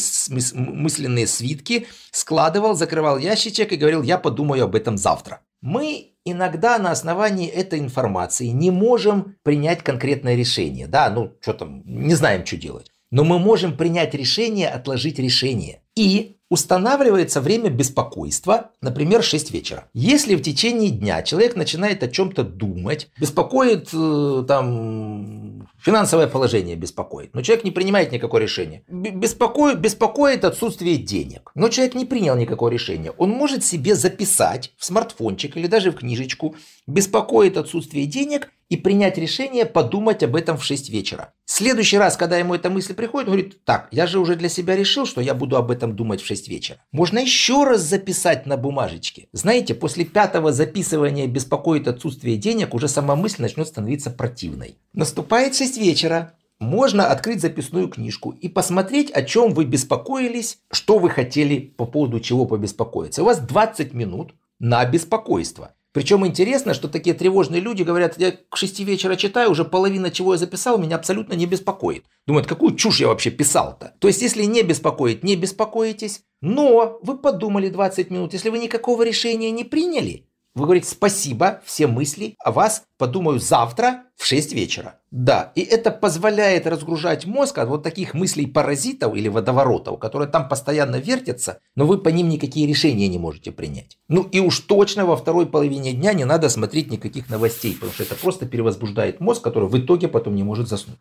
мысленные 0.53 1.25
свитки, 1.25 1.87
складывал, 2.11 2.75
закрывал 2.75 3.17
ящичек 3.17 3.71
и 3.71 3.77
говорил, 3.77 4.03
я 4.03 4.17
подумаю 4.17 4.65
об 4.65 4.75
этом 4.75 4.97
завтра. 4.97 5.39
Мы 5.61 6.16
иногда 6.31 6.77
на 6.79 6.91
основании 6.91 7.47
этой 7.47 7.79
информации 7.79 8.47
не 8.47 8.71
можем 8.71 9.35
принять 9.43 9.83
конкретное 9.83 10.35
решение. 10.35 10.87
Да, 10.87 11.09
ну 11.09 11.33
что 11.41 11.53
там, 11.53 11.83
не 11.85 12.13
знаем, 12.13 12.45
что 12.45 12.57
делать. 12.57 12.91
Но 13.11 13.23
мы 13.23 13.39
можем 13.39 13.77
принять 13.77 14.13
решение, 14.13 14.69
отложить 14.69 15.19
решение. 15.19 15.81
И 15.95 16.36
устанавливается 16.49 17.41
время 17.41 17.69
беспокойства, 17.69 18.71
например, 18.81 19.23
6 19.23 19.51
вечера. 19.51 19.89
Если 19.93 20.35
в 20.35 20.41
течение 20.41 20.89
дня 20.89 21.21
человек 21.21 21.55
начинает 21.55 22.03
о 22.03 22.07
чем-то 22.07 22.43
думать, 22.43 23.09
беспокоит 23.19 23.89
э, 23.93 24.45
там 24.47 25.67
финансовое 25.79 26.27
положение 26.27 26.75
беспокоит, 26.75 27.33
но 27.33 27.41
человек 27.41 27.65
не 27.65 27.71
принимает 27.71 28.11
никакого 28.11 28.39
решения. 28.39 28.83
Беспокоит, 28.87 29.79
беспокоит 29.79 30.45
отсутствие 30.45 30.97
денег, 30.97 31.51
но 31.55 31.69
человек 31.69 31.95
не 31.95 32.05
принял 32.05 32.35
никакого 32.35 32.69
решения. 32.69 33.11
Он 33.11 33.31
может 33.31 33.63
себе 33.63 33.95
записать 33.95 34.73
в 34.77 34.85
смартфончик 34.85 35.57
или 35.57 35.67
даже 35.67 35.91
в 35.91 35.95
книжечку, 35.95 36.55
беспокоит 36.87 37.57
отсутствие 37.57 38.05
денег 38.05 38.51
и 38.69 38.77
принять 38.77 39.17
решение 39.17 39.65
подумать 39.65 40.23
об 40.23 40.35
этом 40.35 40.57
в 40.57 40.63
6 40.63 40.89
вечера. 40.89 41.33
В 41.45 41.51
следующий 41.51 41.97
раз, 41.97 42.17
когда 42.17 42.37
ему 42.37 42.53
эта 42.53 42.69
мысль 42.69 42.93
приходит, 42.93 43.29
он 43.29 43.35
говорит, 43.35 43.63
так, 43.63 43.87
я 43.91 44.07
же 44.07 44.19
уже 44.19 44.35
для 44.35 44.49
себя 44.49 44.75
решил, 44.75 45.05
что 45.05 45.21
я 45.21 45.33
буду 45.33 45.55
об 45.55 45.71
этом 45.71 45.95
думать 45.95 46.21
в 46.21 46.25
6 46.25 46.49
вечера. 46.49 46.79
Можно 46.91 47.19
еще 47.19 47.63
раз 47.63 47.81
записать 47.81 48.45
на 48.45 48.57
бумажечке. 48.57 49.27
Знаете, 49.31 49.73
после 49.73 50.05
пятого 50.05 50.51
записывания 50.51 51.27
беспокоит 51.27 51.87
отсутствие 51.87 52.37
денег, 52.37 52.73
уже 52.73 52.87
сама 52.87 53.15
мысль 53.15 53.41
начнет 53.41 53.67
становиться 53.67 54.09
противной. 54.09 54.77
Наступает 54.93 55.55
6 55.55 55.77
вечера, 55.77 56.33
можно 56.59 57.07
открыть 57.07 57.41
записную 57.41 57.87
книжку 57.87 58.31
и 58.31 58.49
посмотреть, 58.49 59.11
о 59.11 59.21
чем 59.21 59.53
вы 59.53 59.65
беспокоились, 59.65 60.59
что 60.71 60.97
вы 60.97 61.09
хотели 61.09 61.59
по 61.59 61.85
поводу 61.85 62.19
чего 62.19 62.45
побеспокоиться. 62.45 63.21
У 63.21 63.25
вас 63.25 63.39
20 63.39 63.93
минут 63.93 64.33
на 64.59 64.83
беспокойство. 64.85 65.75
Причем 65.97 66.27
интересно, 66.27 66.75
что 66.75 66.87
такие 66.87 67.15
тревожные 67.15 67.59
люди 67.59 67.81
говорят, 67.81 68.19
я 68.19 68.31
к 68.31 68.55
6 68.55 68.81
вечера 68.81 69.15
читаю, 69.15 69.49
уже 69.49 69.65
половина 69.65 70.11
чего 70.11 70.33
я 70.33 70.37
записал, 70.37 70.77
меня 70.77 70.95
абсолютно 70.95 71.33
не 71.33 71.47
беспокоит. 71.47 72.05
Думают, 72.27 72.45
какую 72.45 72.75
чушь 72.75 73.01
я 73.01 73.07
вообще 73.07 73.31
писал-то? 73.31 73.95
То 73.97 74.07
есть, 74.07 74.21
если 74.21 74.43
не 74.43 74.61
беспокоит, 74.61 75.23
не 75.23 75.35
беспокоитесь, 75.35 76.21
но 76.39 76.99
вы 77.01 77.17
подумали 77.17 77.69
20 77.69 78.11
минут, 78.11 78.33
если 78.33 78.49
вы 78.49 78.59
никакого 78.59 79.01
решения 79.01 79.49
не 79.49 79.63
приняли, 79.63 80.27
вы 80.57 80.65
говорите 80.65 80.89
спасибо, 80.89 81.61
все 81.65 81.87
мысли 81.87 82.35
о 82.43 82.51
вас 82.51 82.83
подумаю 82.97 83.39
завтра 83.39 84.03
в 84.15 84.25
6 84.25 84.53
вечера. 84.53 84.95
Да, 85.11 85.51
и 85.55 85.61
это 85.61 85.91
позволяет 85.91 86.67
разгружать 86.67 87.25
мозг 87.25 87.59
от 87.59 87.69
вот 87.69 87.83
таких 87.83 88.13
мыслей 88.13 88.47
паразитов 88.47 89.15
или 89.15 89.27
водоворотов, 89.29 89.99
которые 89.99 90.27
там 90.27 90.49
постоянно 90.49 90.97
вертятся, 90.97 91.59
но 91.75 91.85
вы 91.85 91.99
по 91.99 92.09
ним 92.09 92.27
никакие 92.27 92.67
решения 92.67 93.07
не 93.07 93.19
можете 93.19 93.51
принять. 93.51 93.97
Ну 94.09 94.23
и 94.23 94.39
уж 94.39 94.59
точно 94.61 95.05
во 95.05 95.15
второй 95.15 95.45
половине 95.45 95.93
дня 95.93 96.13
не 96.13 96.25
надо 96.25 96.49
смотреть 96.49 96.91
никаких 96.91 97.29
новостей, 97.29 97.73
потому 97.75 97.93
что 97.93 98.03
это 98.03 98.15
просто 98.15 98.45
перевозбуждает 98.47 99.19
мозг, 99.19 99.43
который 99.43 99.69
в 99.69 99.77
итоге 99.77 100.07
потом 100.07 100.35
не 100.35 100.43
может 100.43 100.67
заснуть. 100.67 100.97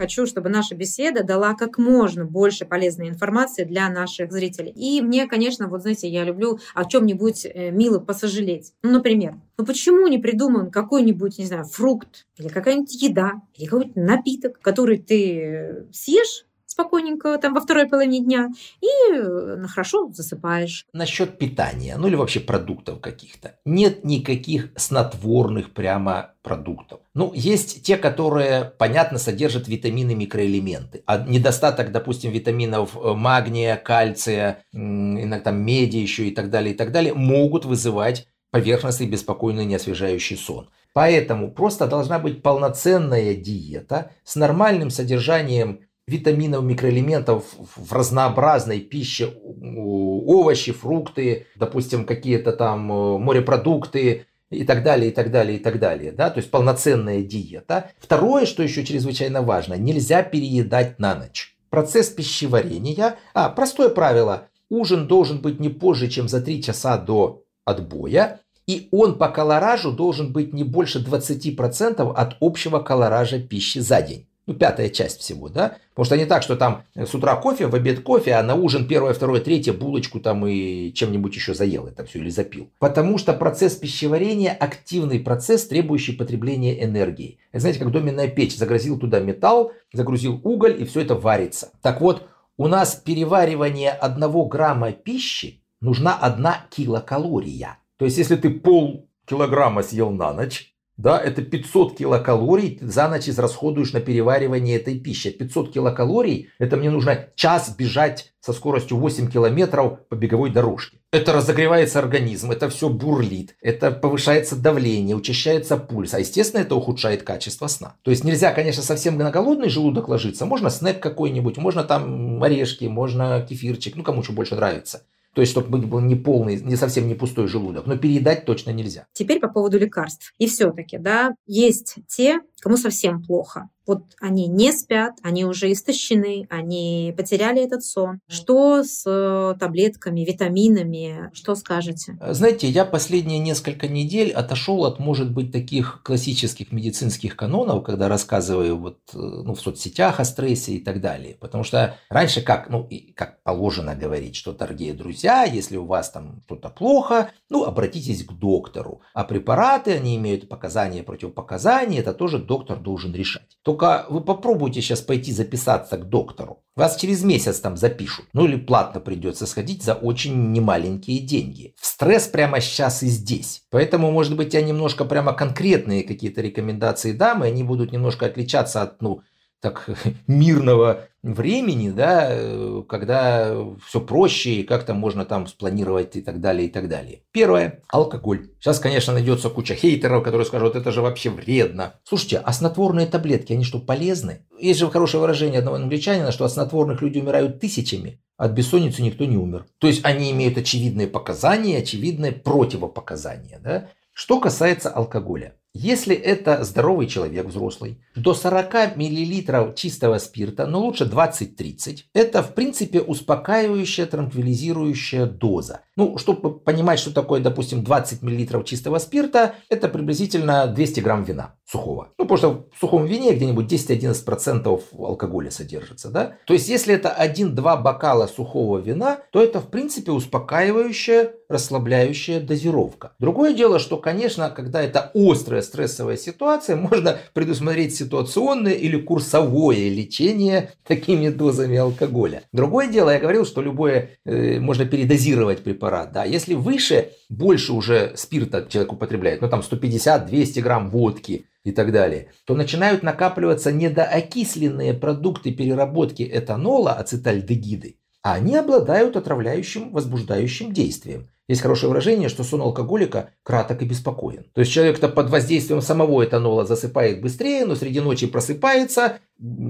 Хочу, 0.00 0.24
чтобы 0.24 0.48
наша 0.48 0.74
беседа 0.74 1.22
дала 1.22 1.52
как 1.52 1.76
можно 1.76 2.24
больше 2.24 2.64
полезной 2.64 3.10
информации 3.10 3.64
для 3.64 3.90
наших 3.90 4.32
зрителей. 4.32 4.72
И 4.74 5.02
мне, 5.02 5.26
конечно, 5.26 5.68
вот 5.68 5.82
знаете, 5.82 6.08
я 6.08 6.24
люблю 6.24 6.58
о 6.74 6.86
чем-нибудь 6.86 7.44
э, 7.44 7.70
мило 7.70 7.98
посожалеть. 7.98 8.72
Ну, 8.82 8.92
например, 8.92 9.34
ну 9.58 9.66
почему 9.66 10.06
не 10.06 10.16
придуман 10.16 10.70
какой-нибудь, 10.70 11.36
не 11.38 11.44
знаю, 11.44 11.66
фрукт 11.66 12.26
или 12.38 12.48
какая-нибудь 12.48 12.94
еда 13.02 13.42
или 13.54 13.66
какой-нибудь 13.66 13.96
напиток, 13.96 14.58
который 14.62 14.96
ты 14.96 15.84
съешь 15.92 16.46
спокойненько 16.80 17.38
там 17.38 17.54
во 17.54 17.60
второй 17.60 17.86
половине 17.86 18.20
дня 18.20 18.48
и 18.80 19.14
э, 19.14 19.64
хорошо 19.68 20.10
засыпаешь. 20.12 20.86
Насчет 20.92 21.38
питания, 21.38 21.96
ну 21.96 22.06
или 22.06 22.16
вообще 22.16 22.40
продуктов 22.40 23.00
каких-то. 23.00 23.56
Нет 23.64 24.04
никаких 24.04 24.70
снотворных 24.76 25.72
прямо 25.72 26.34
продуктов. 26.42 27.00
Ну, 27.14 27.32
есть 27.34 27.82
те, 27.82 27.96
которые, 27.96 28.72
понятно, 28.78 29.18
содержат 29.18 29.68
витамины, 29.68 30.14
микроэлементы. 30.14 31.02
А 31.06 31.18
недостаток, 31.18 31.92
допустим, 31.92 32.30
витаминов 32.30 32.96
э, 32.96 33.12
магния, 33.14 33.76
кальция, 33.76 34.64
иногда 34.72 35.40
там 35.40 35.62
меди 35.62 35.98
еще 35.98 36.28
и 36.28 36.34
так 36.34 36.50
далее, 36.50 36.74
и 36.74 36.76
так 36.76 36.92
далее, 36.92 37.14
могут 37.14 37.64
вызывать 37.64 38.26
поверхностный, 38.50 39.06
беспокойный, 39.06 39.64
неосвежающий 39.64 40.36
сон. 40.36 40.70
Поэтому 40.92 41.52
просто 41.52 41.86
должна 41.86 42.18
быть 42.18 42.42
полноценная 42.42 43.34
диета 43.34 44.10
с 44.24 44.34
нормальным 44.34 44.90
содержанием 44.90 45.80
витаминов, 46.10 46.64
микроэлементов 46.64 47.44
в 47.76 47.92
разнообразной 47.92 48.80
пище, 48.80 49.32
овощи, 49.62 50.72
фрукты, 50.72 51.46
допустим, 51.56 52.04
какие-то 52.04 52.52
там 52.52 52.90
э, 52.92 53.18
морепродукты 53.18 54.26
и 54.50 54.64
так 54.64 54.82
далее, 54.82 55.10
и 55.10 55.14
так 55.14 55.30
далее, 55.30 55.58
и 55.58 55.62
так 55.62 55.78
далее. 55.78 56.10
Да? 56.10 56.30
То 56.30 56.38
есть 56.38 56.50
полноценная 56.50 57.22
диета. 57.22 57.92
Второе, 58.00 58.44
что 58.44 58.62
еще 58.62 58.84
чрезвычайно 58.84 59.42
важно, 59.42 59.74
нельзя 59.74 60.22
переедать 60.22 60.98
на 60.98 61.14
ночь. 61.14 61.56
процесс 61.70 62.08
пищеварения. 62.08 63.16
А, 63.32 63.48
простое 63.48 63.88
правило. 63.88 64.48
Ужин 64.68 65.06
должен 65.06 65.40
быть 65.40 65.60
не 65.60 65.68
позже, 65.68 66.08
чем 66.08 66.28
за 66.28 66.40
3 66.40 66.62
часа 66.64 66.98
до 66.98 67.44
отбоя. 67.64 68.40
И 68.66 68.88
он 68.90 69.18
по 69.18 69.28
колоражу 69.28 69.92
должен 69.92 70.32
быть 70.32 70.52
не 70.52 70.64
больше 70.64 70.98
20% 70.98 72.12
от 72.12 72.36
общего 72.40 72.80
колоража 72.80 73.38
пищи 73.38 73.78
за 73.78 74.02
день 74.02 74.29
ну, 74.50 74.58
пятая 74.58 74.88
часть 74.88 75.20
всего, 75.20 75.48
да, 75.48 75.76
потому 75.90 76.06
что 76.06 76.16
не 76.16 76.26
так, 76.26 76.42
что 76.42 76.56
там 76.56 76.82
с 76.96 77.14
утра 77.14 77.36
кофе, 77.36 77.68
в 77.68 77.74
обед 77.76 78.00
кофе, 78.00 78.34
а 78.34 78.42
на 78.42 78.56
ужин 78.56 78.88
первое, 78.88 79.14
второе, 79.14 79.40
третье 79.40 79.72
булочку 79.72 80.18
там 80.18 80.44
и 80.44 80.92
чем-нибудь 80.92 81.34
еще 81.36 81.54
заел 81.54 81.86
это 81.86 82.04
все 82.04 82.18
или 82.18 82.30
запил. 82.30 82.68
Потому 82.80 83.16
что 83.16 83.32
процесс 83.32 83.76
пищеварения– 83.76 84.52
активный 84.60 85.20
процесс, 85.20 85.68
требующий 85.68 86.12
потребления 86.12 86.82
энергии. 86.82 87.38
Это 87.52 87.60
знаете, 87.60 87.78
как 87.78 87.92
доменная 87.92 88.26
печь, 88.26 88.56
загрузил 88.56 88.98
туда 88.98 89.20
металл, 89.20 89.70
загрузил 89.92 90.40
уголь 90.42 90.82
и 90.82 90.84
все 90.84 91.02
это 91.02 91.14
варится. 91.14 91.70
Так 91.80 92.00
вот, 92.00 92.26
у 92.56 92.66
нас 92.66 92.96
переваривание 92.96 93.90
одного 93.90 94.46
грамма 94.46 94.90
пищи 94.90 95.62
нужна 95.80 96.16
одна 96.16 96.66
килокалория. 96.70 97.78
То 97.98 98.04
есть, 98.04 98.18
если 98.18 98.34
ты 98.34 98.50
пол 98.50 99.08
килограмма 99.26 99.84
съел 99.84 100.10
на 100.10 100.32
ночь, 100.32 100.74
да, 101.00 101.18
это 101.18 101.40
500 101.40 101.96
килокалорий 101.96 102.78
за 102.82 103.08
ночь 103.08 103.28
израсходуешь 103.28 103.92
на 103.92 104.00
переваривание 104.00 104.76
этой 104.76 104.98
пищи. 104.98 105.30
500 105.30 105.72
килокалорий, 105.72 106.50
это 106.58 106.76
мне 106.76 106.90
нужно 106.90 107.26
час 107.34 107.74
бежать 107.76 108.32
со 108.40 108.52
скоростью 108.52 108.98
8 108.98 109.30
километров 109.30 110.06
по 110.08 110.14
беговой 110.14 110.50
дорожке. 110.50 110.98
Это 111.10 111.32
разогревается 111.32 111.98
организм, 111.98 112.50
это 112.50 112.68
все 112.68 112.88
бурлит, 112.88 113.56
это 113.62 113.90
повышается 113.90 114.56
давление, 114.56 115.16
учащается 115.16 115.76
пульс, 115.76 116.14
а 116.14 116.20
естественно 116.20 116.60
это 116.60 116.74
ухудшает 116.74 117.22
качество 117.22 117.66
сна. 117.66 117.96
То 118.02 118.10
есть 118.10 118.22
нельзя, 118.22 118.52
конечно, 118.52 118.82
совсем 118.82 119.16
на 119.16 119.30
голодный 119.30 119.70
желудок 119.70 120.08
ложиться, 120.08 120.46
можно 120.46 120.68
снэк 120.68 121.00
какой-нибудь, 121.00 121.56
можно 121.56 121.82
там 121.82 122.42
орешки, 122.42 122.84
можно 122.84 123.44
кефирчик, 123.48 123.96
ну 123.96 124.02
кому 124.02 124.22
что 124.22 124.32
больше 124.32 124.54
нравится. 124.54 125.02
То 125.34 125.42
есть, 125.42 125.52
чтобы 125.52 125.78
был 125.78 126.00
не 126.00 126.16
полный, 126.16 126.60
не 126.60 126.76
совсем 126.76 127.06
не 127.06 127.14
пустой 127.14 127.46
желудок. 127.46 127.86
Но 127.86 127.96
переедать 127.96 128.44
точно 128.44 128.70
нельзя. 128.70 129.06
Теперь 129.12 129.38
по 129.38 129.48
поводу 129.48 129.78
лекарств. 129.78 130.34
И 130.38 130.46
все-таки, 130.46 130.98
да, 130.98 131.34
есть 131.46 131.96
те, 132.08 132.40
кому 132.60 132.76
совсем 132.76 133.22
плохо. 133.22 133.68
Вот 133.90 134.04
они 134.20 134.46
не 134.46 134.70
спят, 134.70 135.14
они 135.24 135.44
уже 135.44 135.72
истощены, 135.72 136.46
они 136.48 137.12
потеряли 137.16 137.60
этот 137.60 137.82
сон. 137.82 138.20
Что 138.28 138.84
с 138.84 139.02
э, 139.04 139.56
таблетками, 139.58 140.20
витаминами? 140.20 141.28
Что 141.32 141.56
скажете? 141.56 142.16
Знаете, 142.24 142.68
я 142.68 142.84
последние 142.84 143.40
несколько 143.40 143.88
недель 143.88 144.30
отошел 144.30 144.84
от, 144.84 145.00
может 145.00 145.32
быть, 145.32 145.50
таких 145.50 146.04
классических 146.04 146.70
медицинских 146.70 147.34
канонов, 147.34 147.82
когда 147.82 148.06
рассказываю 148.08 148.76
вот, 148.78 148.98
э, 149.12 149.18
ну, 149.18 149.54
в 149.54 149.60
соцсетях 149.60 150.20
о 150.20 150.24
стрессе 150.24 150.74
и 150.74 150.78
так 150.78 151.00
далее. 151.00 151.34
Потому 151.40 151.64
что 151.64 151.96
раньше, 152.08 152.42
как, 152.42 152.70
ну, 152.70 152.86
и 152.88 153.10
как 153.10 153.42
положено 153.42 153.96
говорить, 153.96 154.36
что, 154.36 154.52
дорогие 154.52 154.92
друзья, 154.92 155.42
если 155.42 155.76
у 155.76 155.84
вас 155.84 156.10
там 156.10 156.42
что-то 156.46 156.68
плохо, 156.68 157.32
ну, 157.48 157.64
обратитесь 157.64 158.24
к 158.24 158.30
доктору. 158.34 159.00
А 159.14 159.24
препараты, 159.24 159.94
они 159.94 160.14
имеют 160.14 160.48
показания, 160.48 161.02
противопоказания, 161.02 161.98
это 161.98 162.14
тоже 162.14 162.38
доктор 162.38 162.78
должен 162.78 163.12
решать. 163.12 163.58
Только 163.80 164.04
вы 164.10 164.20
попробуйте 164.20 164.82
сейчас 164.82 165.00
пойти 165.00 165.32
записаться 165.32 165.96
к 165.96 166.10
доктору. 166.10 166.62
Вас 166.76 166.96
через 166.96 167.24
месяц 167.24 167.60
там 167.60 167.78
запишут. 167.78 168.26
Ну 168.34 168.44
или 168.44 168.56
платно 168.56 169.00
придется 169.00 169.46
сходить 169.46 169.82
за 169.82 169.94
очень 169.94 170.52
немаленькие 170.52 171.20
деньги. 171.20 171.74
В 171.80 171.86
стресс 171.86 172.28
прямо 172.28 172.60
сейчас 172.60 173.02
и 173.02 173.06
здесь. 173.06 173.62
Поэтому, 173.70 174.10
может 174.10 174.36
быть, 174.36 174.52
я 174.52 174.60
немножко 174.60 175.06
прямо 175.06 175.32
конкретные 175.32 176.02
какие-то 176.02 176.42
рекомендации 176.42 177.12
дам, 177.12 177.42
и 177.42 177.48
они 177.48 177.62
будут 177.62 177.90
немножко 177.90 178.26
отличаться 178.26 178.82
от, 178.82 179.00
ну, 179.00 179.22
так 179.60 179.88
мирного 180.26 181.08
времени, 181.22 181.90
да, 181.90 182.28
э, 182.30 182.82
когда 182.88 183.54
все 183.86 184.00
проще 184.00 184.52
и 184.54 184.62
как-то 184.62 184.94
можно 184.94 185.24
там 185.24 185.46
спланировать 185.46 186.16
и 186.16 186.22
так 186.22 186.40
далее, 186.40 186.68
и 186.68 186.70
так 186.70 186.88
далее. 186.88 187.22
Первое– 187.30 187.82
алкоголь. 187.88 188.48
Сейчас, 188.58 188.78
конечно, 188.78 189.12
найдется 189.12 189.50
куча 189.50 189.74
хейтеров, 189.74 190.24
которые 190.24 190.46
скажут, 190.46 190.76
это 190.76 190.90
же 190.90 191.02
вообще 191.02 191.30
вредно. 191.30 191.94
Слушайте, 192.04 192.38
а 192.38 192.52
снотворные 192.52 193.06
таблетки, 193.06 193.52
они 193.52 193.64
что, 193.64 193.80
полезны? 193.80 194.46
Есть 194.58 194.80
же 194.80 194.90
хорошее 194.90 195.20
выражение 195.20 195.58
одного 195.58 195.76
англичанина, 195.76 196.32
что 196.32 196.46
от 196.46 196.52
снотворных 196.52 197.02
люди 197.02 197.18
умирают 197.18 197.60
тысячами, 197.60 198.20
а 198.38 198.46
от 198.46 198.52
бессонницы 198.52 199.02
никто 199.02 199.26
не 199.26 199.36
умер. 199.36 199.66
То 199.78 199.86
есть 199.86 200.04
они 200.04 200.30
имеют 200.30 200.56
очевидные 200.56 201.06
показания, 201.06 201.78
очевидные 201.78 202.32
противопоказания. 202.32 203.60
Да? 203.62 203.88
Что 204.14 204.40
касается 204.40 204.90
алкоголя. 204.90 205.54
Если 205.72 206.16
это 206.16 206.64
здоровый 206.64 207.06
человек, 207.06 207.46
взрослый, 207.46 208.02
до 208.16 208.34
40 208.34 208.96
мл 208.96 209.74
чистого 209.74 210.18
спирта, 210.18 210.66
но 210.66 210.80
лучше 210.80 211.04
20-30, 211.04 211.98
это 212.12 212.42
в 212.42 212.54
принципе 212.54 213.00
успокаивающая, 213.00 214.06
транквилизирующая 214.06 215.26
доза. 215.26 215.82
Ну, 215.94 216.18
чтобы 216.18 216.58
понимать, 216.58 216.98
что 216.98 217.12
такое, 217.12 217.40
допустим, 217.40 217.84
20 217.84 218.22
мл 218.22 218.64
чистого 218.64 218.98
спирта, 218.98 219.54
это 219.68 219.88
приблизительно 219.88 220.66
200 220.66 221.00
грамм 221.00 221.22
вина 221.22 221.54
сухого. 221.64 222.08
Ну, 222.18 222.24
потому 222.24 222.38
что 222.38 222.68
в 222.74 222.80
сухом 222.80 223.06
вине 223.06 223.32
где-нибудь 223.32 223.72
10-11% 223.72 224.82
алкоголя 224.98 225.50
содержится, 225.50 226.10
да? 226.10 226.36
То 226.46 226.54
есть, 226.54 226.68
если 226.68 226.94
это 226.94 227.14
1-2 227.16 227.82
бокала 227.82 228.26
сухого 228.26 228.78
вина, 228.78 229.20
то 229.30 229.40
это, 229.40 229.60
в 229.60 229.70
принципе, 229.70 230.10
успокаивающая, 230.10 231.34
расслабляющая 231.50 232.40
дозировка. 232.40 233.12
Другое 233.18 233.52
дело, 233.52 233.78
что, 233.78 233.96
конечно, 233.96 234.48
когда 234.50 234.80
это 234.80 235.10
острая 235.14 235.60
стрессовая 235.60 236.16
ситуация, 236.16 236.76
можно 236.90 237.18
предусмотреть 237.34 237.94
ситуационное 237.94 238.72
или 238.72 238.96
курсовое 238.96 239.90
лечение 239.90 240.70
такими 240.86 241.28
дозами 241.28 241.76
алкоголя. 241.76 242.44
Другое 242.52 242.88
дело, 242.88 243.10
я 243.10 243.18
говорил, 243.18 243.44
что 243.44 243.60
любое 243.60 244.10
э, 244.24 244.60
можно 244.60 244.86
передозировать 244.86 245.64
препарат. 245.64 246.12
Да. 246.12 246.24
Если 246.24 246.54
выше, 246.54 247.10
больше 247.28 247.72
уже 247.72 248.12
спирта 248.14 248.66
человек 248.68 248.92
употребляет, 248.92 249.40
ну 249.40 249.48
там 249.48 249.60
150-200 249.60 250.60
грамм 250.60 250.88
водки 250.88 251.46
и 251.64 251.72
так 251.72 251.92
далее, 251.92 252.28
то 252.44 252.54
начинают 252.54 253.02
накапливаться 253.02 253.72
недоокисленные 253.72 254.94
продукты 254.94 255.50
переработки 255.50 256.28
этанола, 256.30 256.92
ацетальдегиды, 256.92 257.96
а 258.22 258.34
они 258.34 258.56
обладают 258.56 259.16
отравляющим, 259.16 259.90
возбуждающим 259.92 260.72
действием. 260.72 261.28
Есть 261.50 261.62
хорошее 261.62 261.88
выражение, 261.88 262.28
что 262.28 262.44
сон 262.44 262.60
алкоголика 262.60 263.30
краток 263.42 263.82
и 263.82 263.84
беспокоен. 263.84 264.44
То 264.54 264.60
есть 264.60 264.70
человек-то 264.70 265.08
под 265.08 265.30
воздействием 265.30 265.82
самого 265.82 266.24
этанола 266.24 266.64
засыпает 266.64 267.20
быстрее, 267.20 267.66
но 267.66 267.74
среди 267.74 267.98
ночи 267.98 268.28
просыпается, 268.28 269.18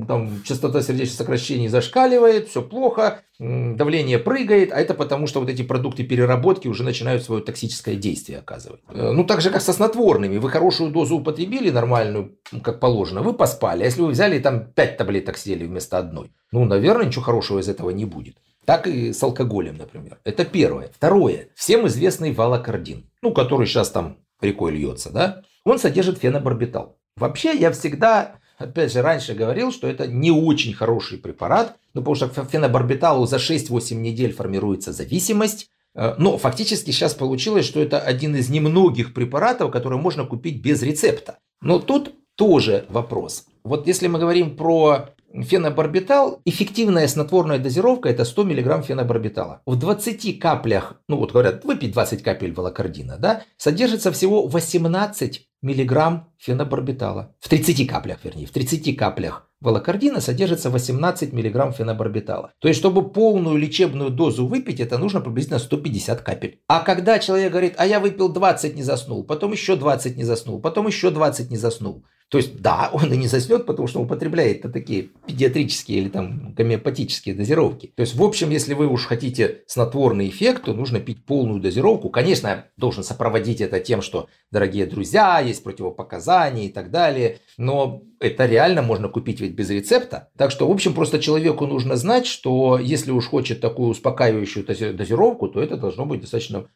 там 0.06 0.42
частота 0.44 0.82
сердечных 0.82 1.16
сокращений 1.16 1.68
зашкаливает, 1.68 2.48
все 2.48 2.60
плохо, 2.60 3.22
давление 3.38 4.18
прыгает, 4.18 4.72
а 4.72 4.76
это 4.78 4.92
потому, 4.92 5.26
что 5.26 5.40
вот 5.40 5.48
эти 5.48 5.62
продукты 5.62 6.04
переработки 6.04 6.68
уже 6.68 6.84
начинают 6.84 7.22
свое 7.22 7.42
токсическое 7.42 7.94
действие 7.94 8.40
оказывать. 8.40 8.82
Э, 8.90 9.12
ну, 9.12 9.24
так 9.24 9.40
же, 9.40 9.48
как 9.48 9.62
со 9.62 9.72
снотворными. 9.72 10.36
Вы 10.36 10.50
хорошую 10.50 10.90
дозу 10.90 11.16
употребили, 11.16 11.70
нормальную, 11.70 12.36
как 12.62 12.78
положено, 12.78 13.22
вы 13.22 13.32
поспали. 13.32 13.84
А 13.84 13.86
если 13.86 14.02
вы 14.02 14.08
взяли 14.08 14.38
там 14.38 14.66
5 14.66 14.98
таблеток 14.98 15.38
съели 15.38 15.64
вместо 15.64 15.96
одной, 15.96 16.30
ну, 16.52 16.66
наверное, 16.66 17.06
ничего 17.06 17.24
хорошего 17.24 17.58
из 17.58 17.70
этого 17.70 17.88
не 17.88 18.04
будет 18.04 18.36
так 18.70 18.86
и 18.86 19.12
с 19.12 19.20
алкоголем, 19.20 19.78
например. 19.78 20.20
Это 20.22 20.44
первое. 20.44 20.92
Второе. 20.94 21.48
Всем 21.56 21.88
известный 21.88 22.32
валокардин, 22.32 23.10
ну, 23.20 23.32
который 23.32 23.66
сейчас 23.66 23.90
там 23.90 24.18
рекой 24.40 24.70
льется, 24.70 25.10
да, 25.10 25.42
он 25.64 25.80
содержит 25.80 26.18
фенобарбитал. 26.18 26.96
Вообще, 27.16 27.52
я 27.56 27.72
всегда, 27.72 28.36
опять 28.58 28.92
же, 28.92 29.02
раньше 29.02 29.34
говорил, 29.34 29.72
что 29.72 29.88
это 29.88 30.06
не 30.06 30.30
очень 30.30 30.72
хороший 30.72 31.18
препарат, 31.18 31.78
ну, 31.94 32.02
потому 32.02 32.14
что 32.14 32.28
фенобарбиталу 32.28 33.26
за 33.26 33.38
6-8 33.38 33.94
недель 33.94 34.32
формируется 34.32 34.92
зависимость, 34.92 35.68
э, 35.96 36.14
но 36.18 36.38
фактически 36.38 36.92
сейчас 36.92 37.14
получилось, 37.14 37.66
что 37.66 37.80
это 37.80 37.98
один 37.98 38.36
из 38.36 38.50
немногих 38.50 39.14
препаратов, 39.14 39.72
которые 39.72 40.00
можно 40.00 40.24
купить 40.26 40.62
без 40.62 40.80
рецепта. 40.80 41.38
Но 41.60 41.80
тут 41.80 42.14
тоже 42.36 42.86
вопрос. 42.88 43.46
Вот 43.64 43.88
если 43.88 44.06
мы 44.06 44.20
говорим 44.20 44.56
про 44.56 45.08
фенобарбитал, 45.32 46.40
эффективная 46.44 47.08
снотворная 47.08 47.58
дозировка 47.58 48.08
это 48.08 48.24
100 48.24 48.44
мг 48.44 48.84
фенобарбитала. 48.84 49.62
В 49.66 49.76
20 49.76 50.38
каплях, 50.38 51.00
ну 51.08 51.16
вот 51.16 51.32
говорят, 51.32 51.64
выпить 51.64 51.92
20 51.92 52.22
капель 52.22 52.52
волокордина, 52.52 53.16
да, 53.18 53.42
содержится 53.56 54.12
всего 54.12 54.46
18 54.46 55.46
мг 55.62 56.24
фенобарбитала. 56.38 57.34
В 57.40 57.48
30 57.48 57.86
каплях, 57.86 58.18
вернее, 58.24 58.46
в 58.46 58.50
30 58.50 58.96
каплях 58.96 59.46
волокордина 59.60 60.20
содержится 60.20 60.70
18 60.70 61.32
мг 61.32 61.76
фенобарбитала. 61.76 62.52
То 62.60 62.68
есть, 62.68 62.80
чтобы 62.80 63.10
полную 63.10 63.56
лечебную 63.56 64.10
дозу 64.10 64.46
выпить, 64.46 64.80
это 64.80 64.98
нужно 64.98 65.20
приблизительно 65.20 65.58
150 65.58 66.22
капель. 66.22 66.60
А 66.66 66.80
когда 66.80 67.18
человек 67.18 67.52
говорит, 67.52 67.74
а 67.76 67.86
я 67.86 68.00
выпил 68.00 68.30
20, 68.30 68.74
не 68.74 68.82
заснул, 68.82 69.24
потом 69.24 69.52
еще 69.52 69.76
20 69.76 70.16
не 70.16 70.24
заснул, 70.24 70.60
потом 70.60 70.86
еще 70.86 71.10
20 71.10 71.50
не 71.50 71.56
заснул, 71.56 72.04
То 72.30 72.38
есть, 72.38 72.60
да, 72.62 72.90
он 72.92 73.12
и 73.12 73.16
не 73.16 73.26
заснет, 73.26 73.66
потому 73.66 73.88
что 73.88 74.00
употребляет 74.00 74.62
такие 74.72 75.10
педиатрические 75.26 75.98
или 75.98 76.08
там 76.08 76.54
гомеопатические 76.54 77.34
дозировки. 77.34 77.92
То 77.96 78.02
есть, 78.02 78.14
в 78.14 78.22
общем, 78.22 78.50
если 78.50 78.74
вы 78.74 78.86
уж 78.86 79.04
хотите 79.06 79.62
снотворный 79.66 80.28
эффект, 80.28 80.64
то 80.64 80.72
нужно 80.72 81.00
пить 81.00 81.24
полную 81.24 81.60
дозировку. 81.60 82.08
Конечно, 82.08 82.48
я 82.48 82.66
должен 82.76 83.02
сопроводить 83.02 83.60
это 83.60 83.80
тем, 83.80 84.00
что, 84.00 84.28
дорогие 84.50 84.86
друзья, 84.86 85.40
есть 85.40 85.62
противопоказания 85.62 86.66
и 86.66 86.72
так 86.72 86.90
далее. 86.90 87.38
Но 87.58 88.02
это 88.20 88.46
реально 88.46 88.82
можно 88.82 89.08
купить 89.08 89.40
ведь 89.40 89.54
без 89.54 89.70
рецепта. 89.70 90.28
Так 90.36 90.50
что, 90.50 90.68
в 90.68 90.70
общем, 90.70 90.94
просто 90.94 91.18
человеку 91.18 91.66
нужно 91.66 91.96
знать, 91.96 92.26
что 92.26 92.78
если 92.78 93.10
уж 93.10 93.26
хочет 93.26 93.60
такую 93.60 93.90
успокаивающую 93.90 94.64
дозировку, 94.64 95.48
то 95.48 95.60
это 95.60 95.76
должно 95.76 96.04
быть 96.04 96.20
достаточно 96.20 96.66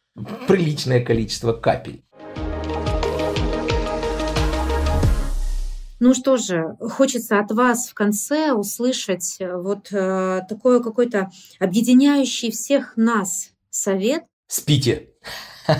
приличное 0.47 1.01
количество 1.01 1.53
капель. 1.53 2.03
Ну 5.99 6.13
что 6.13 6.35
же, 6.37 6.75
хочется 6.79 7.39
от 7.39 7.51
вас 7.51 7.87
в 7.87 7.93
конце 7.93 8.51
услышать 8.51 9.37
э, 9.39 9.55
вот 9.55 9.91
э, 9.91 10.41
такой 10.49 10.83
какой-то 10.83 11.29
объединяющий 11.59 12.51
всех 12.51 12.97
нас 12.97 13.51
совет. 13.69 14.23
Спите. 14.47 15.09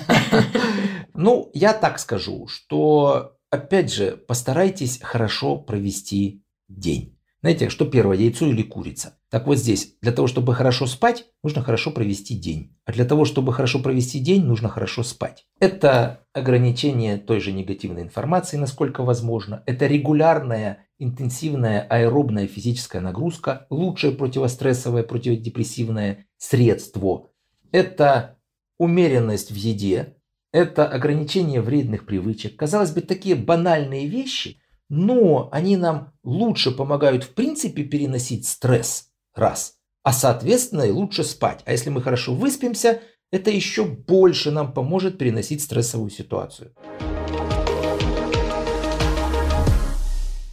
Ну, 1.17 1.49
я 1.53 1.71
так 1.71 1.97
скажу, 1.99 2.47
что, 2.47 3.37
опять 3.49 3.89
же, 3.93 4.17
постарайтесь 4.17 4.99
хорошо 5.01 5.55
провести 5.55 6.43
день. 6.67 7.17
Знаете, 7.39 7.69
что 7.69 7.85
первое, 7.85 8.17
яйцо 8.17 8.47
или 8.47 8.63
курица? 8.63 9.17
Так 9.35 9.47
вот 9.47 9.57
здесь, 9.57 9.97
для 10.01 10.13
того, 10.13 10.29
чтобы 10.29 10.55
хорошо 10.55 10.87
спать, 10.87 11.25
нужно 11.43 11.61
хорошо 11.61 11.91
провести 11.91 12.35
день. 12.35 12.73
А 12.85 12.93
для 12.93 13.03
того, 13.03 13.25
чтобы 13.25 13.51
хорошо 13.51 13.79
провести 13.79 14.19
день, 14.19 14.45
нужно 14.45 14.69
хорошо 14.69 15.03
спать. 15.03 15.45
Это 15.59 16.21
ограничение 16.31 17.17
той 17.17 17.41
же 17.41 17.51
негативной 17.51 18.03
информации, 18.03 18.55
насколько 18.55 19.03
возможно. 19.03 19.61
Это 19.65 19.87
регулярная, 19.87 20.85
интенсивная 20.99 21.81
аэробная 21.81 22.47
физическая 22.47 23.01
нагрузка, 23.01 23.67
лучшее 23.69 24.13
противострессовое, 24.13 25.03
противодепрессивное 25.03 26.27
средство. 26.37 27.31
Это 27.73 28.37
умеренность 28.79 29.51
в 29.51 29.55
еде, 29.55 30.15
это 30.53 30.87
ограничение 30.87 31.59
вредных 31.59 32.05
привычек. 32.05 32.55
Казалось 32.55 32.91
бы, 32.91 33.01
такие 33.01 33.35
банальные 33.35 34.07
вещи– 34.07 34.61
но 34.89 35.49
они 35.51 35.77
нам 35.77 36.13
лучше 36.23 36.71
помогают 36.71 37.23
в 37.23 37.33
принципе 37.33 37.83
переносить 37.83 38.47
стресс, 38.47 39.09
раз, 39.35 39.75
а 40.03 40.13
соответственно 40.13 40.83
и 40.83 40.91
лучше 40.91 41.23
спать. 41.23 41.61
А 41.65 41.71
если 41.71 41.89
мы 41.89 42.01
хорошо 42.01 42.33
выспимся, 42.33 43.01
это 43.31 43.51
еще 43.51 43.85
больше 43.85 44.51
нам 44.51 44.73
поможет 44.73 45.17
переносить 45.17 45.61
стрессовую 45.61 46.09
ситуацию. 46.09 46.73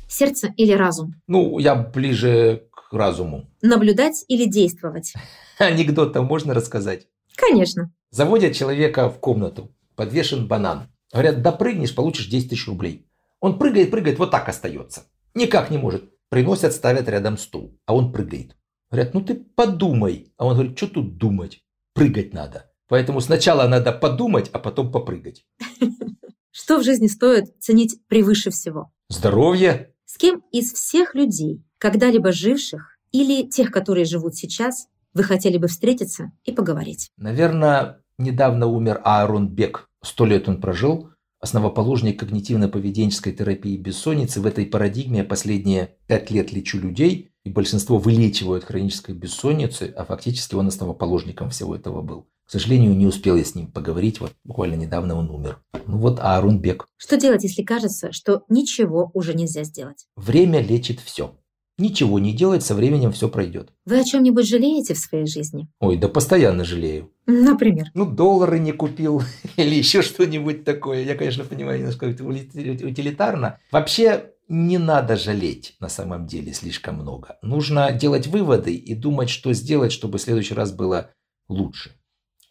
Сердце 0.09 0.53
или 0.57 0.73
разум? 0.73 1.15
Ну, 1.27 1.59
я 1.59 1.75
ближе 1.75 2.69
к 2.71 2.93
разуму. 2.93 3.49
Наблюдать 3.63 4.25
или 4.29 4.45
действовать? 4.45 5.15
Анекдот-то 5.59 6.23
можно 6.23 6.55
рассказать? 6.55 7.07
Конечно. 7.37 7.93
Заводят 8.11 8.55
человека 8.55 9.09
в 9.09 9.19
комнату, 9.19 9.75
подвешен 9.97 10.47
банан. 10.47 10.89
Говорят, 11.13 11.43
допрыгнешь, 11.43 11.95
получишь 11.95 12.29
10 12.29 12.51
тысяч 12.51 12.67
рублей. 12.67 13.07
Он 13.41 13.59
прыгает, 13.59 13.91
прыгает, 13.91 14.19
вот 14.19 14.31
так 14.31 14.49
остается. 14.49 15.05
Никак 15.35 15.71
не 15.71 15.79
может. 15.79 16.11
Приносят, 16.29 16.73
ставят 16.73 17.09
рядом 17.09 17.37
стул, 17.37 17.79
а 17.87 17.95
он 17.95 18.13
прыгает. 18.13 18.57
Говорят, 18.93 19.15
ну 19.15 19.23
ты 19.23 19.35
подумай. 19.35 20.31
А 20.37 20.45
он 20.45 20.55
говорит, 20.55 20.77
что 20.77 20.87
тут 20.87 21.17
думать? 21.17 21.63
Прыгать 21.95 22.35
надо. 22.35 22.71
Поэтому 22.89 23.23
сначала 23.23 23.67
надо 23.67 23.91
подумать, 23.91 24.51
а 24.53 24.59
потом 24.59 24.93
попрыгать. 24.93 25.47
Что 26.51 26.79
в 26.79 26.85
жизни 26.85 27.07
стоит 27.07 27.59
ценить 27.59 28.07
превыше 28.07 28.51
всего? 28.51 28.93
Здоровье. 29.09 29.95
С 30.05 30.19
кем 30.19 30.43
из 30.53 30.75
всех 30.75 31.15
людей, 31.15 31.65
когда-либо 31.79 32.33
живших 32.33 32.99
или 33.13 33.49
тех, 33.49 33.71
которые 33.71 34.05
живут 34.05 34.35
сейчас, 34.35 34.89
вы 35.15 35.23
хотели 35.23 35.57
бы 35.57 35.69
встретиться 35.69 36.33
и 36.45 36.53
поговорить? 36.53 37.11
Наверное, 37.17 38.03
недавно 38.19 38.67
умер 38.67 39.01
Аарон 39.05 39.49
Бек. 39.49 39.89
Сто 40.03 40.27
лет 40.27 40.51
он 40.51 40.61
прожил 40.61 41.09
основоположник 41.43 42.23
когнитивно-поведенческой 42.23 43.33
терапии 43.33 43.77
бессонницы. 43.77 44.41
В 44.41 44.47
этой 44.47 44.65
парадигме 44.65 45.19
я 45.19 45.25
последние 45.25 45.97
пять 46.07 46.31
лет 46.31 46.53
лечу 46.53 46.79
людей, 46.79 47.32
и 47.45 47.51
большинство 47.51 47.99
вылечивают 47.99 48.65
хронической 48.65 49.15
бессонницы, 49.15 49.93
а 49.97 50.05
фактически 50.05 50.55
он 50.55 50.69
основоположником 50.69 51.51
всего 51.51 51.75
этого 51.75 52.03
был. 52.03 52.27
К 52.47 52.51
сожалению, 52.53 52.95
не 52.97 53.07
успел 53.07 53.37
я 53.37 53.45
с 53.45 53.55
ним 53.55 53.69
поговорить, 53.69 54.21
вот 54.21 54.33
буквально 54.45 54.75
недавно 54.75 55.17
он 55.17 55.31
умер. 55.31 55.61
Ну 55.87 55.99
вот 55.99 56.21
Аарон 56.21 56.61
Бек. 56.61 56.87
Что 56.97 57.17
делать, 57.17 57.45
если 57.45 57.63
кажется, 57.63 58.13
что 58.13 58.43
ничего 58.49 59.11
уже 59.15 59.35
нельзя 59.35 59.65
сделать? 59.65 60.07
Время 60.17 60.61
лечит 60.61 61.01
все. 61.01 61.35
Ничего 61.79 62.19
не 62.19 62.35
делать, 62.35 62.63
со 62.63 62.75
временем 62.75 63.13
все 63.13 63.29
пройдет. 63.29 63.71
Вы 63.87 63.99
о 63.99 64.05
чем-нибудь 64.05 64.47
жалеете 64.47 64.93
в 64.93 64.99
своей 64.99 65.27
жизни? 65.27 65.69
Ой, 65.81 65.97
да 65.97 66.09
постоянно 66.09 66.65
жалею. 66.65 67.11
Например? 67.27 67.87
Ну, 67.95 68.05
доллары 68.05 68.59
не 68.59 68.73
купил 68.73 69.23
или 69.57 69.75
еще 69.75 70.03
что-нибудь 70.03 70.65
такое. 70.65 71.03
Я, 71.03 71.15
конечно, 71.15 71.45
понимаю, 71.45 71.79
немножко 71.79 72.05
утилитарно. 72.05 73.59
Вообще, 73.71 74.32
не 74.53 74.79
надо 74.79 75.17
жалеть 75.17 75.75
на 75.81 75.89
самом 75.89 76.27
деле 76.27 76.53
слишком 76.53 76.97
много. 76.97 77.39
Нужно 77.43 77.91
делать 77.91 78.27
выводы 78.27 78.75
и 78.75 78.95
думать, 78.95 79.31
что 79.31 79.53
сделать, 79.55 79.93
чтобы 79.93 80.19
в 80.19 80.23
следующий 80.23 80.55
раз 80.55 80.73
было 80.73 81.11
лучше. 81.49 81.93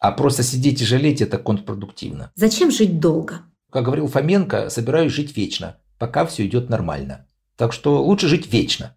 А 0.00 0.10
просто 0.10 0.42
сидеть 0.42 0.82
и 0.82 0.84
жалеть– 0.84 1.20
это 1.22 1.38
контрпродуктивно. 1.38 2.32
Зачем 2.34 2.72
жить 2.72 2.98
долго? 2.98 3.42
Как 3.70 3.84
говорил 3.84 4.08
Фоменко, 4.08 4.68
собираюсь 4.68 5.12
жить 5.12 5.36
вечно, 5.36 5.78
пока 5.98 6.26
все 6.26 6.44
идет 6.44 6.68
нормально. 6.68 7.28
Так 7.56 7.72
что 7.72 8.02
лучше 8.02 8.26
жить 8.26 8.52
вечно. 8.52 8.96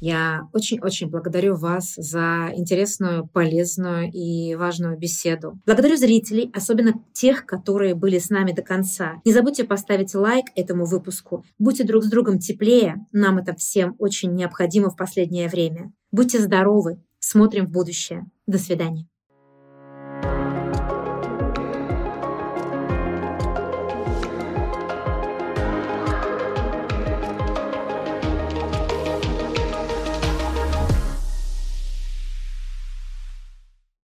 Я 0.00 0.48
очень-очень 0.52 1.08
благодарю 1.08 1.56
вас 1.56 1.94
за 1.96 2.50
интересную, 2.54 3.26
полезную 3.26 4.10
и 4.12 4.54
важную 4.54 4.98
беседу. 4.98 5.58
Благодарю 5.66 5.96
зрителей, 5.96 6.50
особенно 6.54 6.94
тех, 7.12 7.46
которые 7.46 7.94
были 7.94 8.18
с 8.18 8.30
нами 8.30 8.52
до 8.52 8.62
конца. 8.62 9.20
Не 9.24 9.32
забудьте 9.32 9.64
поставить 9.64 10.14
лайк 10.14 10.46
этому 10.54 10.84
выпуску. 10.86 11.44
Будьте 11.58 11.84
друг 11.84 12.04
с 12.04 12.10
другом 12.10 12.38
теплее. 12.38 13.06
Нам 13.12 13.38
это 13.38 13.54
всем 13.54 13.96
очень 13.98 14.34
необходимо 14.34 14.90
в 14.90 14.96
последнее 14.96 15.48
время. 15.48 15.92
Будьте 16.12 16.38
здоровы. 16.38 17.02
Смотрим 17.18 17.66
в 17.66 17.70
будущее. 17.70 18.26
До 18.46 18.58
свидания. 18.58 19.06